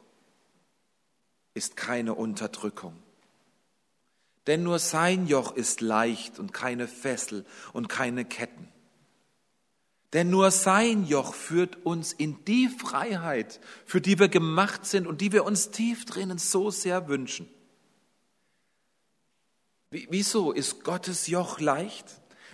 ist 1.53 1.75
keine 1.75 2.13
Unterdrückung. 2.13 2.95
Denn 4.47 4.63
nur 4.63 4.79
sein 4.79 5.27
Joch 5.27 5.55
ist 5.55 5.81
leicht 5.81 6.39
und 6.39 6.53
keine 6.53 6.87
Fessel 6.87 7.45
und 7.73 7.89
keine 7.89 8.23
Ketten. 8.23 8.69
Denn 10.13 10.29
nur 10.29 10.49
sein 10.49 11.05
Joch 11.05 11.35
führt 11.35 11.85
uns 11.85 12.13
in 12.13 12.43
die 12.45 12.67
Freiheit, 12.67 13.59
für 13.85 14.01
die 14.01 14.17
wir 14.17 14.27
gemacht 14.27 14.85
sind 14.85 15.05
und 15.05 15.21
die 15.21 15.31
wir 15.31 15.45
uns 15.45 15.69
tief 15.69 16.05
drinnen 16.05 16.39
so 16.39 16.71
sehr 16.71 17.07
wünschen. 17.07 17.47
Wieso 19.91 20.51
ist 20.51 20.83
Gottes 20.83 21.27
Joch 21.27 21.59
leicht? 21.59 22.05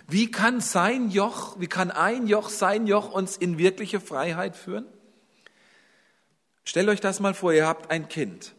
Wie 0.08 0.30
kann 0.30 0.60
sein 0.60 1.10
Joch, 1.10 1.58
wie 1.58 1.66
kann 1.66 1.90
ein 1.90 2.26
Joch, 2.26 2.48
sein 2.48 2.86
Joch 2.86 3.10
uns 3.10 3.36
in 3.36 3.58
wirkliche 3.58 4.00
Freiheit 4.00 4.56
führen? 4.56 4.86
Stellt 6.64 6.88
euch 6.88 7.00
das 7.00 7.20
mal 7.20 7.34
vor, 7.34 7.52
ihr 7.52 7.66
habt 7.66 7.90
ein 7.90 8.08
Kind, 8.08 8.54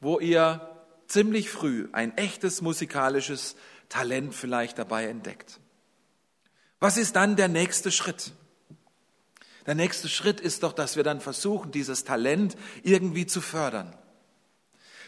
wo 0.00 0.20
ihr 0.20 0.70
ziemlich 1.06 1.50
früh 1.50 1.88
ein 1.92 2.16
echtes 2.16 2.62
musikalisches 2.62 3.56
Talent 3.88 4.34
vielleicht 4.34 4.78
dabei 4.78 5.06
entdeckt. 5.06 5.60
Was 6.84 6.98
ist 6.98 7.16
dann 7.16 7.34
der 7.34 7.48
nächste 7.48 7.90
Schritt? 7.90 8.32
Der 9.64 9.74
nächste 9.74 10.10
Schritt 10.10 10.38
ist 10.38 10.64
doch, 10.64 10.74
dass 10.74 10.96
wir 10.96 11.02
dann 11.02 11.22
versuchen, 11.22 11.70
dieses 11.70 12.04
Talent 12.04 12.58
irgendwie 12.82 13.24
zu 13.24 13.40
fördern. 13.40 13.96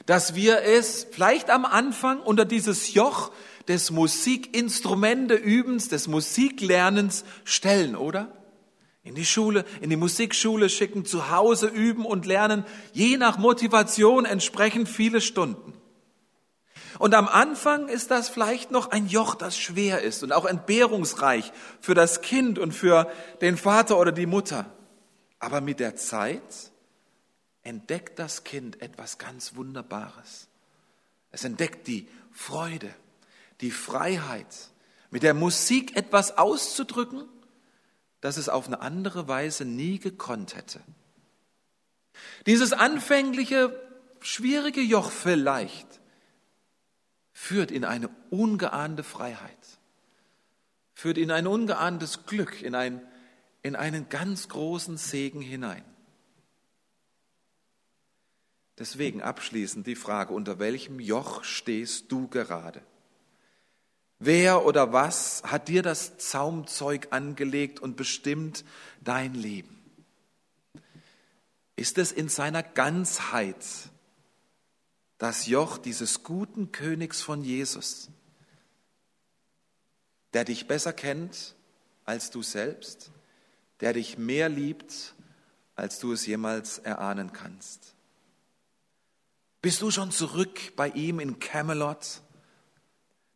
Dass 0.07 0.35
wir 0.35 0.63
es 0.63 1.07
vielleicht 1.11 1.51
am 1.51 1.67
Anfang 1.67 2.21
unter 2.21 2.47
dieses 2.47 2.95
Joch 2.95 3.31
des 3.69 3.91
Musikinstrumente-Übens, 3.91 5.91
des 5.91 6.09
Musiklernens 6.09 7.27
stellen, 7.45 7.95
oder? 7.95 8.33
In 9.03 9.15
die 9.15 9.27
Schule, 9.27 9.67
in 9.83 9.91
die 9.91 9.97
Musikschule 9.97 10.71
schicken, 10.71 11.05
zu 11.05 11.31
Hause 11.31 11.67
üben 11.67 12.07
und 12.07 12.25
lernen, 12.25 12.65
je 12.95 13.19
nach 13.19 13.37
Motivation 13.37 14.25
entsprechend 14.25 14.89
viele 14.89 15.21
Stunden. 15.21 15.75
Und 16.99 17.15
am 17.15 17.29
Anfang 17.29 17.89
ist 17.89 18.11
das 18.11 18.29
vielleicht 18.29 18.71
noch 18.71 18.91
ein 18.91 19.07
Joch, 19.07 19.35
das 19.35 19.59
schwer 19.59 20.03
ist 20.03 20.23
und 20.23 20.33
auch 20.33 20.45
entbehrungsreich 20.45 21.53
für 21.81 21.95
das 21.95 22.23
Kind 22.23 22.59
und 22.59 22.73
für 22.73 23.11
den 23.41 23.57
Vater 23.57 23.99
oder 23.99 24.13
die 24.13 24.27
Mutter. 24.27 24.67
Aber 25.39 25.61
mit 25.61 25.81
der 25.81 25.97
Zeit 25.97 26.73
entdeckt 27.63 28.19
das 28.19 28.45
Kind 28.45 28.81
etwas 28.81 29.19
ganz 29.19 29.57
Wunderbares. 29.57 30.49
Es 31.31 31.45
entdeckt 31.45 31.87
die 31.87 32.09
Freude, 32.33 32.95
die 33.61 33.71
Freiheit, 33.71 34.71
mit 35.11 35.23
der 35.23 35.35
Musik 35.35 35.97
etwas 35.97 36.39
auszudrücken, 36.39 37.29
das 38.21 38.37
es 38.37 38.49
auf 38.49 38.67
eine 38.67 38.81
andere 38.81 39.29
Weise 39.29 39.65
nie 39.65 39.99
gekonnt 39.99 40.57
hätte. 40.57 40.81
Dieses 42.47 42.73
anfängliche, 42.73 43.79
schwierige 44.21 44.81
Joch 44.81 45.11
vielleicht 45.11 45.86
führt 47.37 47.71
in 47.71 47.85
eine 47.85 48.09
ungeahnte 48.31 49.03
Freiheit, 49.03 49.79
führt 50.95 51.19
in 51.19 51.31
ein 51.31 51.47
ungeahntes 51.47 52.25
Glück, 52.25 52.63
in, 52.63 52.75
ein, 52.75 53.07
in 53.63 53.77
einen 53.77 54.09
ganz 54.09 54.49
großen 54.49 54.97
Segen 54.97 55.43
hinein. 55.43 55.85
Deswegen 58.79 59.21
abschließend 59.21 59.87
die 59.87 59.97
Frage, 59.97 60.33
unter 60.33 60.59
welchem 60.59 60.99
Joch 60.99 61.45
stehst 61.45 62.11
du 62.11 62.27
gerade? 62.27 62.81
Wer 64.19 64.65
oder 64.65 64.95
was 64.95 65.43
hat 65.45 65.69
dir 65.69 65.83
das 65.83 66.17
Zaumzeug 66.17 67.09
angelegt 67.11 67.81
und 67.81 67.99
bestimmt 67.99 68.65
dein 69.05 69.35
Leben? 69.35 69.79
Ist 71.77 71.99
es 71.99 72.13
in 72.13 72.31
seiner 72.31 72.63
Ganzheit 72.63 73.63
das 75.19 75.47
Joch 75.47 75.79
dieses 75.79 76.23
guten 76.23 76.73
Königs 76.73 77.23
von 77.23 77.43
Jesus, 77.43 78.11
der 80.33 80.45
dich 80.45 80.67
besser 80.67 80.93
kennt 80.93 81.55
als 82.05 82.31
du 82.31 82.43
selbst, 82.43 83.11
der 83.81 83.93
dich 83.93 84.19
mehr 84.19 84.49
liebt, 84.49 85.15
als 85.75 85.99
du 85.99 86.13
es 86.13 86.27
jemals 86.27 86.79
erahnen 86.79 87.33
kannst. 87.33 87.95
Bist 89.63 89.83
du 89.83 89.91
schon 89.91 90.13
zurück 90.13 90.77
bei 90.77 90.89
ihm 90.91 91.19
in 91.19 91.39
Camelot? 91.39 92.21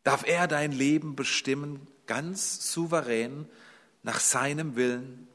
Darf 0.03 0.25
er 0.25 0.47
dein 0.47 0.71
Leben 0.71 1.15
bestimmen, 1.15 1.87
ganz 2.05 2.71
souverän, 2.71 3.47
nach 4.03 4.19
seinem 4.19 4.75
Willen? 4.75 5.27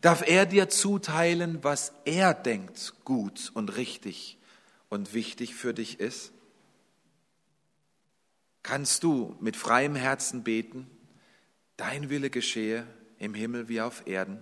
Darf 0.00 0.26
er 0.26 0.46
dir 0.46 0.68
zuteilen, 0.68 1.62
was 1.62 1.92
er 2.04 2.32
denkt 2.34 2.94
gut 3.04 3.50
und 3.54 3.76
richtig 3.76 4.38
und 4.94 5.12
wichtig 5.12 5.54
für 5.54 5.74
dich 5.74 5.98
ist? 5.98 6.32
Kannst 8.62 9.02
du 9.02 9.36
mit 9.40 9.56
freiem 9.56 9.96
Herzen 9.96 10.44
beten, 10.44 10.88
dein 11.76 12.08
Wille 12.08 12.30
geschehe 12.30 12.86
im 13.18 13.34
Himmel 13.34 13.68
wie 13.68 13.80
auf 13.80 14.06
Erden? 14.06 14.38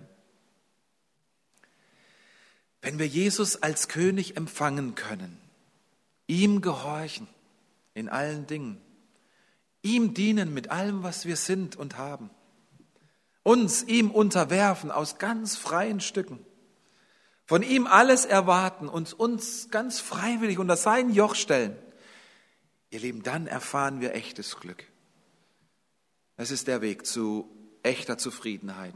Wenn 2.81 2.99
wir 2.99 3.07
Jesus 3.07 3.63
als 3.63 3.87
König 3.87 4.37
empfangen 4.37 4.93
können, 4.93 5.41
ihm 6.27 6.61
gehorchen 6.61 7.27
in 7.95 8.07
allen 8.07 8.45
Dingen, 8.45 8.79
ihm 9.81 10.13
dienen 10.13 10.53
mit 10.53 10.69
allem, 10.69 11.01
was 11.01 11.25
wir 11.25 11.35
sind 11.35 11.75
und 11.75 11.97
haben, 11.97 12.29
uns 13.41 13.83
ihm 13.83 14.11
unterwerfen 14.11 14.91
aus 14.91 15.17
ganz 15.17 15.57
freien 15.57 15.99
Stücken, 15.99 16.45
von 17.53 17.61
ihm 17.61 17.85
alles 17.85 18.25
erwarten 18.25 18.89
und 18.89 19.13
uns 19.13 19.69
ganz 19.69 19.99
freiwillig 19.99 20.57
unter 20.57 20.75
sein 20.75 21.11
Joch 21.11 21.35
stellen, 21.35 21.77
ihr 22.89 22.99
Lieben, 22.99 23.21
dann 23.21 23.45
erfahren 23.45 24.01
wir 24.01 24.15
echtes 24.15 24.59
Glück. 24.59 24.83
Es 26.35 26.49
ist 26.49 26.67
der 26.67 26.81
Weg 26.81 27.05
zu 27.05 27.47
echter 27.83 28.17
Zufriedenheit, 28.17 28.95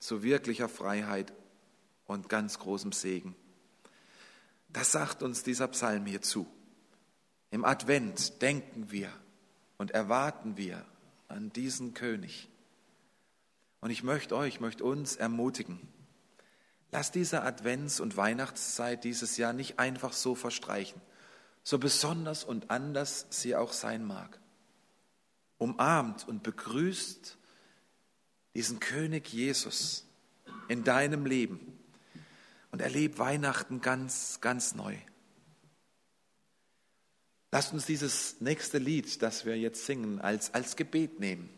zu 0.00 0.24
wirklicher 0.24 0.68
Freiheit 0.68 1.32
und 2.04 2.28
ganz 2.28 2.58
großem 2.58 2.90
Segen. 2.90 3.36
Das 4.68 4.90
sagt 4.90 5.22
uns 5.22 5.44
dieser 5.44 5.68
Psalm 5.68 6.04
hier 6.04 6.20
zu. 6.20 6.48
Im 7.52 7.64
Advent 7.64 8.42
denken 8.42 8.90
wir 8.90 9.12
und 9.78 9.92
erwarten 9.92 10.56
wir 10.56 10.84
an 11.28 11.52
diesen 11.52 11.94
König. 11.94 12.48
Und 13.80 13.90
ich 13.90 14.02
möchte 14.02 14.34
euch, 14.34 14.58
möchte 14.58 14.82
uns 14.82 15.14
ermutigen, 15.14 15.78
Lass 16.92 17.10
diese 17.10 17.42
Advents- 17.42 18.00
und 18.00 18.18
Weihnachtszeit 18.18 19.02
dieses 19.02 19.38
Jahr 19.38 19.54
nicht 19.54 19.78
einfach 19.78 20.12
so 20.12 20.34
verstreichen, 20.34 21.00
so 21.64 21.78
besonders 21.78 22.44
und 22.44 22.70
anders 22.70 23.26
sie 23.30 23.56
auch 23.56 23.72
sein 23.72 24.04
mag. 24.04 24.38
Umarmt 25.56 26.28
und 26.28 26.42
begrüßt 26.42 27.38
diesen 28.54 28.78
König 28.78 29.32
Jesus 29.32 30.04
in 30.68 30.84
deinem 30.84 31.24
Leben 31.24 31.78
und 32.72 32.82
erlebt 32.82 33.18
Weihnachten 33.18 33.80
ganz, 33.80 34.42
ganz 34.42 34.74
neu. 34.74 34.94
Lasst 37.52 37.72
uns 37.72 37.86
dieses 37.86 38.38
nächste 38.40 38.76
Lied, 38.76 39.22
das 39.22 39.46
wir 39.46 39.58
jetzt 39.58 39.86
singen, 39.86 40.20
als, 40.20 40.52
als 40.52 40.76
Gebet 40.76 41.20
nehmen 41.20 41.48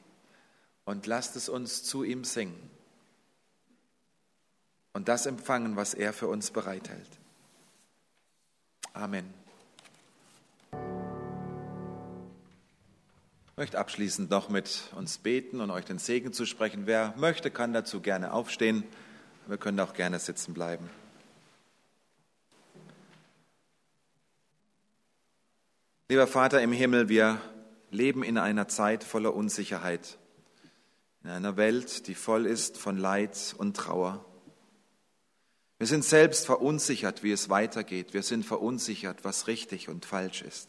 und 0.85 1.09
lasst 1.09 1.35
es 1.35 1.49
uns 1.49 1.83
zu 1.83 2.05
ihm 2.05 2.23
singen 2.23 2.70
und 4.95 5.09
das 5.09 5.27
empfangen, 5.27 5.77
was 5.77 5.93
er 5.93 6.15
für 6.15 6.29
uns 6.29 6.51
bereithält. 6.51 7.11
Amen. 8.95 9.35
Ich 13.51 13.57
möchte 13.57 13.79
abschließend 13.79 14.31
noch 14.31 14.49
mit 14.49 14.93
uns 14.97 15.19
beten 15.19 15.61
und 15.61 15.71
euch 15.71 15.85
den 15.85 15.99
Segen 15.99 16.33
zu 16.33 16.47
sprechen. 16.47 16.87
Wer 16.87 17.13
möchte, 17.17 17.51
kann 17.51 17.73
dazu 17.73 18.01
gerne 18.01 18.33
aufstehen. 18.33 18.85
Wir 19.47 19.59
können 19.59 19.79
auch 19.81 19.95
gerne 19.95 20.19
sitzen 20.19 20.55
bleiben. 20.55 20.89
Lieber 26.09 26.27
Vater 26.27 26.63
im 26.63 26.73
Himmel, 26.73 27.09
wir 27.09 27.41
leben 27.91 28.23
in 28.23 28.39
einer 28.39 28.69
Zeit 28.69 29.05
voller 29.05 29.35
Unsicherheit, 29.35 30.19
in 31.23 31.31
einer 31.31 31.57
Welt, 31.57 32.07
die 32.07 32.15
voll 32.15 32.47
ist 32.47 32.77
von 32.77 32.99
Leid 32.99 33.55
und 33.57 33.77
Trauer. 33.77 34.25
Wir 35.79 35.87
sind 35.87 36.05
selbst 36.05 36.47
verunsichert, 36.47 37.23
wie 37.23 37.33
es 37.33 37.49
weitergeht. 37.49 38.15
Wir 38.15 38.23
sind 38.23 38.45
verunsichert, 38.45 39.25
was 39.25 39.49
richtig 39.49 39.89
und 39.89 40.05
falsch 40.05 40.43
ist. 40.43 40.69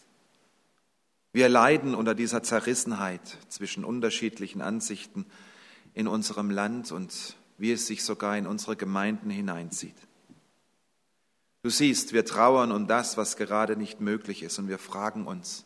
Wir 1.31 1.49
leiden 1.49 1.95
unter 1.95 2.15
dieser 2.15 2.43
Zerrissenheit 2.43 3.37
zwischen 3.49 3.83
unterschiedlichen 3.83 4.61
Ansichten 4.61 5.25
in 5.93 6.07
unserem 6.07 6.49
Land 6.49 6.91
und 6.91 7.35
wie 7.57 7.71
es 7.71 7.87
sich 7.87 8.03
sogar 8.03 8.37
in 8.37 8.47
unsere 8.47 8.75
Gemeinden 8.75 9.29
hineinzieht. 9.29 9.95
Du 11.61 11.69
siehst, 11.69 12.13
wir 12.13 12.25
trauern 12.25 12.71
um 12.71 12.87
das, 12.87 13.17
was 13.17 13.37
gerade 13.37 13.75
nicht 13.75 13.99
möglich 13.99 14.43
ist 14.43 14.59
und 14.59 14.67
wir 14.67 14.77
fragen 14.77 15.25
uns 15.27 15.65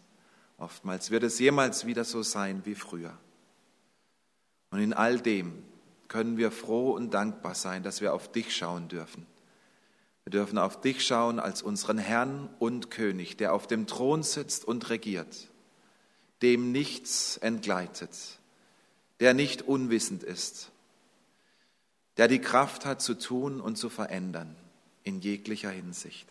oftmals, 0.58 1.12
wird 1.12 1.24
es 1.24 1.40
jemals 1.40 1.86
wieder 1.86 2.04
so 2.04 2.24
sein 2.24 2.62
wie 2.66 2.76
früher? 2.76 3.18
Und 4.72 4.80
in 4.80 4.94
all 4.94 5.20
dem 5.20 5.64
können 6.10 6.38
wir 6.38 6.52
froh 6.52 6.92
und 6.92 7.14
dankbar 7.14 7.56
sein, 7.56 7.84
dass 7.84 8.02
wir 8.02 8.14
auf 8.14 8.30
dich 8.32 8.56
schauen 8.56 8.90
dürfen. 8.90 9.26
Wir 10.26 10.32
dürfen 10.32 10.58
auf 10.58 10.82
dich 10.82 11.06
schauen 11.06 11.40
als 11.40 11.62
unseren 11.62 11.98
Herrn 11.98 12.50
und 12.60 12.92
König, 12.92 13.38
der 13.38 13.54
auf 13.54 13.68
dem 13.68 13.88
Thron 13.88 14.24
sitzt 14.24 14.66
und 14.66 14.90
regiert, 14.90 15.48
dem 16.42 16.72
nichts 16.72 17.38
entgleitet, 17.38 18.40
der 19.20 19.34
nicht 19.34 19.62
unwissend 19.62 20.24
ist, 20.24 20.72
der 22.18 22.28
die 22.28 22.42
Kraft 22.42 22.86
hat 22.86 23.02
zu 23.02 23.18
tun 23.18 23.62
und 23.62 23.78
zu 23.78 23.90
verändern 23.90 24.56
in 25.04 25.22
jeglicher 25.22 25.72
Hinsicht. 25.72 26.28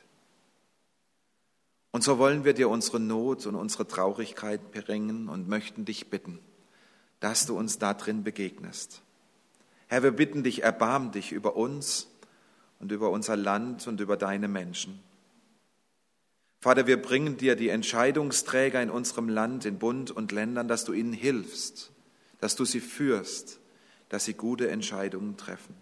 Und 1.91 2.05
so 2.05 2.19
wollen 2.19 2.45
wir 2.45 2.53
dir 2.53 2.69
unsere 2.69 3.01
Not 3.01 3.47
und 3.47 3.55
unsere 3.55 3.87
Traurigkeit 3.87 4.73
bringen 4.73 5.29
und 5.29 5.49
möchten 5.49 5.85
dich 5.85 6.11
bitten, 6.11 6.39
dass 7.21 7.47
du 7.47 7.57
uns 7.57 7.79
darin 7.79 8.23
begegnest. 8.23 9.03
Herr, 9.89 10.03
wir 10.03 10.13
bitten 10.13 10.43
dich, 10.43 10.63
erbarm 10.63 11.13
dich 11.13 11.33
über 11.33 11.57
uns 11.57 12.09
und 12.79 12.93
über 12.93 13.11
unser 13.11 13.37
Land 13.37 13.87
und 13.87 14.01
über 14.01 14.17
deine 14.17 14.47
Menschen. 14.47 15.01
Vater, 16.61 16.87
wir 16.87 17.01
bringen 17.01 17.37
dir 17.37 17.57
die 17.57 17.69
Entscheidungsträger 17.69 18.83
in 18.83 18.91
unserem 18.91 19.29
Land, 19.29 19.65
in 19.65 19.79
Bund 19.79 20.11
und 20.11 20.33
Ländern, 20.33 20.69
dass 20.69 20.85
du 20.85 20.93
ihnen 20.93 21.13
hilfst, 21.13 21.93
dass 22.41 22.57
du 22.57 22.65
sie 22.65 22.81
führst, 22.81 23.61
dass 24.09 24.25
sie 24.25 24.35
gute 24.35 24.69
Entscheidungen 24.69 25.37
treffen. 25.37 25.75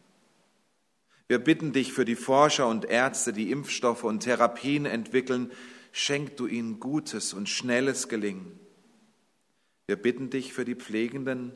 Wir 1.28 1.38
bitten 1.38 1.72
dich 1.72 1.92
für 1.92 2.04
die 2.04 2.14
Forscher 2.14 2.68
und 2.68 2.84
Ärzte, 2.84 3.32
die 3.32 3.50
Impfstoffe 3.50 4.04
und 4.04 4.20
Therapien 4.20 4.86
entwickeln, 4.86 5.50
schenk 5.90 6.36
du 6.36 6.46
ihnen 6.46 6.78
gutes 6.78 7.32
und 7.32 7.48
schnelles 7.48 8.08
Gelingen. 8.08 8.60
Wir 9.86 9.96
bitten 9.96 10.30
dich 10.30 10.52
für 10.52 10.64
die 10.64 10.74
Pflegenden, 10.74 11.52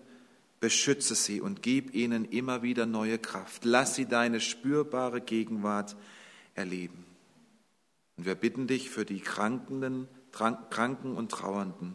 beschütze 0.60 1.14
sie 1.14 1.40
und 1.40 1.62
gib 1.62 1.94
ihnen 1.94 2.26
immer 2.26 2.62
wieder 2.62 2.86
neue 2.86 3.18
Kraft. 3.18 3.64
Lass 3.64 3.94
sie 3.94 4.06
deine 4.06 4.40
spürbare 4.40 5.22
Gegenwart 5.22 5.96
erleben. 6.54 7.06
Und 8.16 8.26
wir 8.26 8.34
bitten 8.34 8.66
dich 8.66 8.90
für 8.90 9.06
die 9.06 9.20
Krankenden, 9.20 10.06
Kranken 10.30 11.16
und 11.16 11.32
Trauernden. 11.32 11.94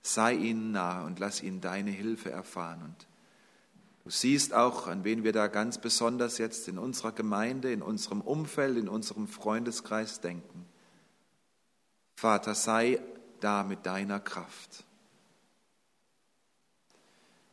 Sei 0.00 0.34
ihnen 0.34 0.70
nahe 0.70 1.04
und 1.04 1.18
lass 1.18 1.42
ihnen 1.42 1.60
deine 1.60 1.90
Hilfe 1.90 2.30
erfahren. 2.30 2.82
Und 2.82 3.06
du 4.04 4.10
siehst 4.10 4.54
auch, 4.54 4.86
an 4.86 5.02
wen 5.04 5.24
wir 5.24 5.32
da 5.32 5.48
ganz 5.48 5.78
besonders 5.78 6.38
jetzt 6.38 6.68
in 6.68 6.78
unserer 6.78 7.12
Gemeinde, 7.12 7.72
in 7.72 7.82
unserem 7.82 8.20
Umfeld, 8.20 8.78
in 8.78 8.88
unserem 8.88 9.26
Freundeskreis 9.26 10.20
denken. 10.20 10.66
Vater, 12.14 12.54
sei 12.54 13.00
da 13.40 13.64
mit 13.64 13.84
deiner 13.84 14.20
Kraft. 14.20 14.84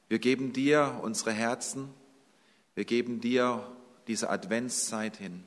Wir 0.09 0.17
geben 0.17 0.53
dir 0.53 0.99
unsere 1.03 1.31
Herzen, 1.31 1.93
wir 2.73 2.83
geben 2.83 3.21
dir 3.21 3.71
diese 4.07 4.31
Adventszeit 4.31 5.15
hin, 5.15 5.43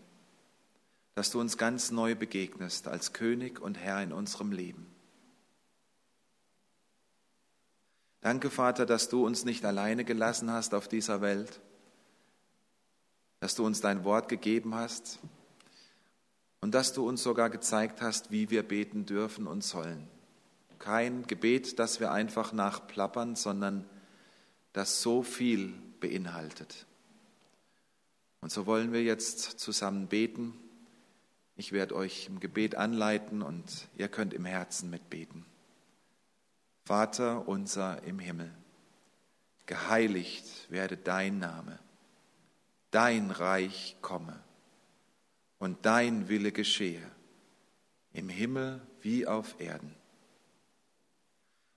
dass 1.16 1.30
du 1.30 1.40
uns 1.40 1.58
ganz 1.58 1.90
neu 1.90 2.14
begegnest 2.14 2.86
als 2.86 3.12
König 3.12 3.60
und 3.60 3.76
Herr 3.76 4.00
in 4.02 4.12
unserem 4.12 4.52
Leben. 4.52 4.86
Danke, 8.20 8.50
Vater, 8.50 8.86
dass 8.86 9.08
du 9.08 9.26
uns 9.26 9.44
nicht 9.44 9.64
alleine 9.64 10.04
gelassen 10.04 10.52
hast 10.52 10.74
auf 10.74 10.86
dieser 10.86 11.20
Welt, 11.20 11.60
dass 13.40 13.56
du 13.56 13.66
uns 13.66 13.80
dein 13.80 14.04
Wort 14.04 14.28
gegeben 14.28 14.76
hast 14.76 15.18
und 16.60 16.72
dass 16.72 16.92
du 16.92 17.04
uns 17.08 17.20
sogar 17.24 17.50
gezeigt 17.50 18.00
hast, 18.00 18.30
wie 18.30 18.48
wir 18.50 18.62
beten 18.62 19.06
dürfen 19.06 19.48
und 19.48 19.64
sollen. 19.64 20.06
Kein 20.78 21.26
Gebet, 21.26 21.80
das 21.80 21.98
wir 21.98 22.12
einfach 22.12 22.52
nachplappern, 22.52 23.34
sondern 23.34 23.84
das 24.72 25.02
so 25.02 25.22
viel 25.22 25.74
beinhaltet. 26.00 26.86
Und 28.40 28.50
so 28.50 28.66
wollen 28.66 28.92
wir 28.92 29.02
jetzt 29.02 29.60
zusammen 29.60 30.08
beten. 30.08 30.54
Ich 31.56 31.72
werde 31.72 31.94
euch 31.94 32.26
im 32.26 32.40
Gebet 32.40 32.74
anleiten 32.74 33.42
und 33.42 33.88
ihr 33.96 34.08
könnt 34.08 34.34
im 34.34 34.44
Herzen 34.44 34.90
mitbeten. 34.90 35.44
Vater 36.84 37.46
unser 37.46 38.02
im 38.02 38.18
Himmel, 38.18 38.52
geheiligt 39.66 40.70
werde 40.70 40.96
dein 40.96 41.38
Name, 41.38 41.78
dein 42.90 43.30
Reich 43.30 43.96
komme 44.02 44.42
und 45.58 45.86
dein 45.86 46.28
Wille 46.28 46.50
geschehe, 46.50 47.08
im 48.12 48.28
Himmel 48.28 48.80
wie 49.00 49.28
auf 49.28 49.60
Erden. 49.60 49.94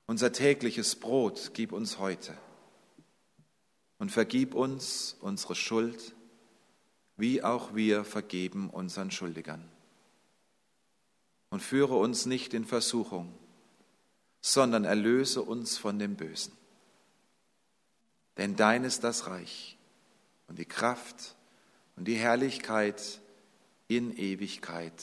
Unser 0.07 0.31
tägliches 0.31 0.95
Brot 0.95 1.51
gib 1.53 1.71
uns 1.71 1.99
heute 1.99 2.35
und 3.97 4.11
vergib 4.11 4.53
uns 4.53 5.17
unsere 5.21 5.55
Schuld, 5.55 6.15
wie 7.17 7.43
auch 7.43 7.75
wir 7.75 8.03
vergeben 8.03 8.69
unseren 8.69 9.11
Schuldigern. 9.11 9.63
Und 11.49 11.61
führe 11.61 11.95
uns 11.95 12.25
nicht 12.25 12.53
in 12.53 12.65
Versuchung, 12.65 13.33
sondern 14.41 14.83
erlöse 14.83 15.41
uns 15.41 15.77
von 15.77 15.99
dem 15.99 16.15
Bösen. 16.15 16.53
Denn 18.37 18.55
dein 18.55 18.83
ist 18.83 19.03
das 19.03 19.27
Reich 19.27 19.77
und 20.47 20.59
die 20.59 20.65
Kraft 20.65 21.35
und 21.95 22.05
die 22.07 22.15
Herrlichkeit 22.15 23.21
in 23.87 24.15
Ewigkeit. 24.17 25.01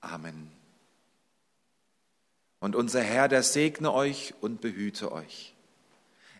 Amen. 0.00 0.52
Und 2.60 2.76
unser 2.76 3.02
Herr, 3.02 3.28
der 3.28 3.42
segne 3.42 3.92
euch 3.92 4.34
und 4.40 4.60
behüte 4.60 5.12
euch. 5.12 5.54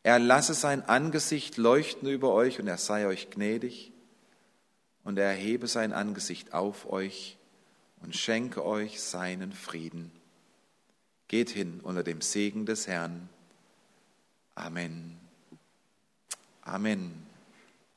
Er 0.02 0.18
lasse 0.18 0.54
sein 0.54 0.82
Angesicht 0.82 1.56
leuchten 1.56 2.08
über 2.08 2.32
euch 2.32 2.60
und 2.60 2.68
er 2.68 2.78
sei 2.78 3.06
euch 3.06 3.30
gnädig 3.30 3.92
und 5.04 5.18
er 5.18 5.26
erhebe 5.26 5.66
sein 5.66 5.92
Angesicht 5.92 6.54
auf 6.54 6.90
euch 6.90 7.36
und 8.00 8.16
schenke 8.16 8.64
euch 8.64 9.00
seinen 9.00 9.52
Frieden. 9.52 10.12
Geht 11.26 11.50
hin 11.50 11.80
unter 11.82 12.02
dem 12.02 12.20
Segen 12.20 12.64
des 12.64 12.86
Herrn. 12.86 13.28
Amen. 14.54 15.18
Amen. 16.62 17.27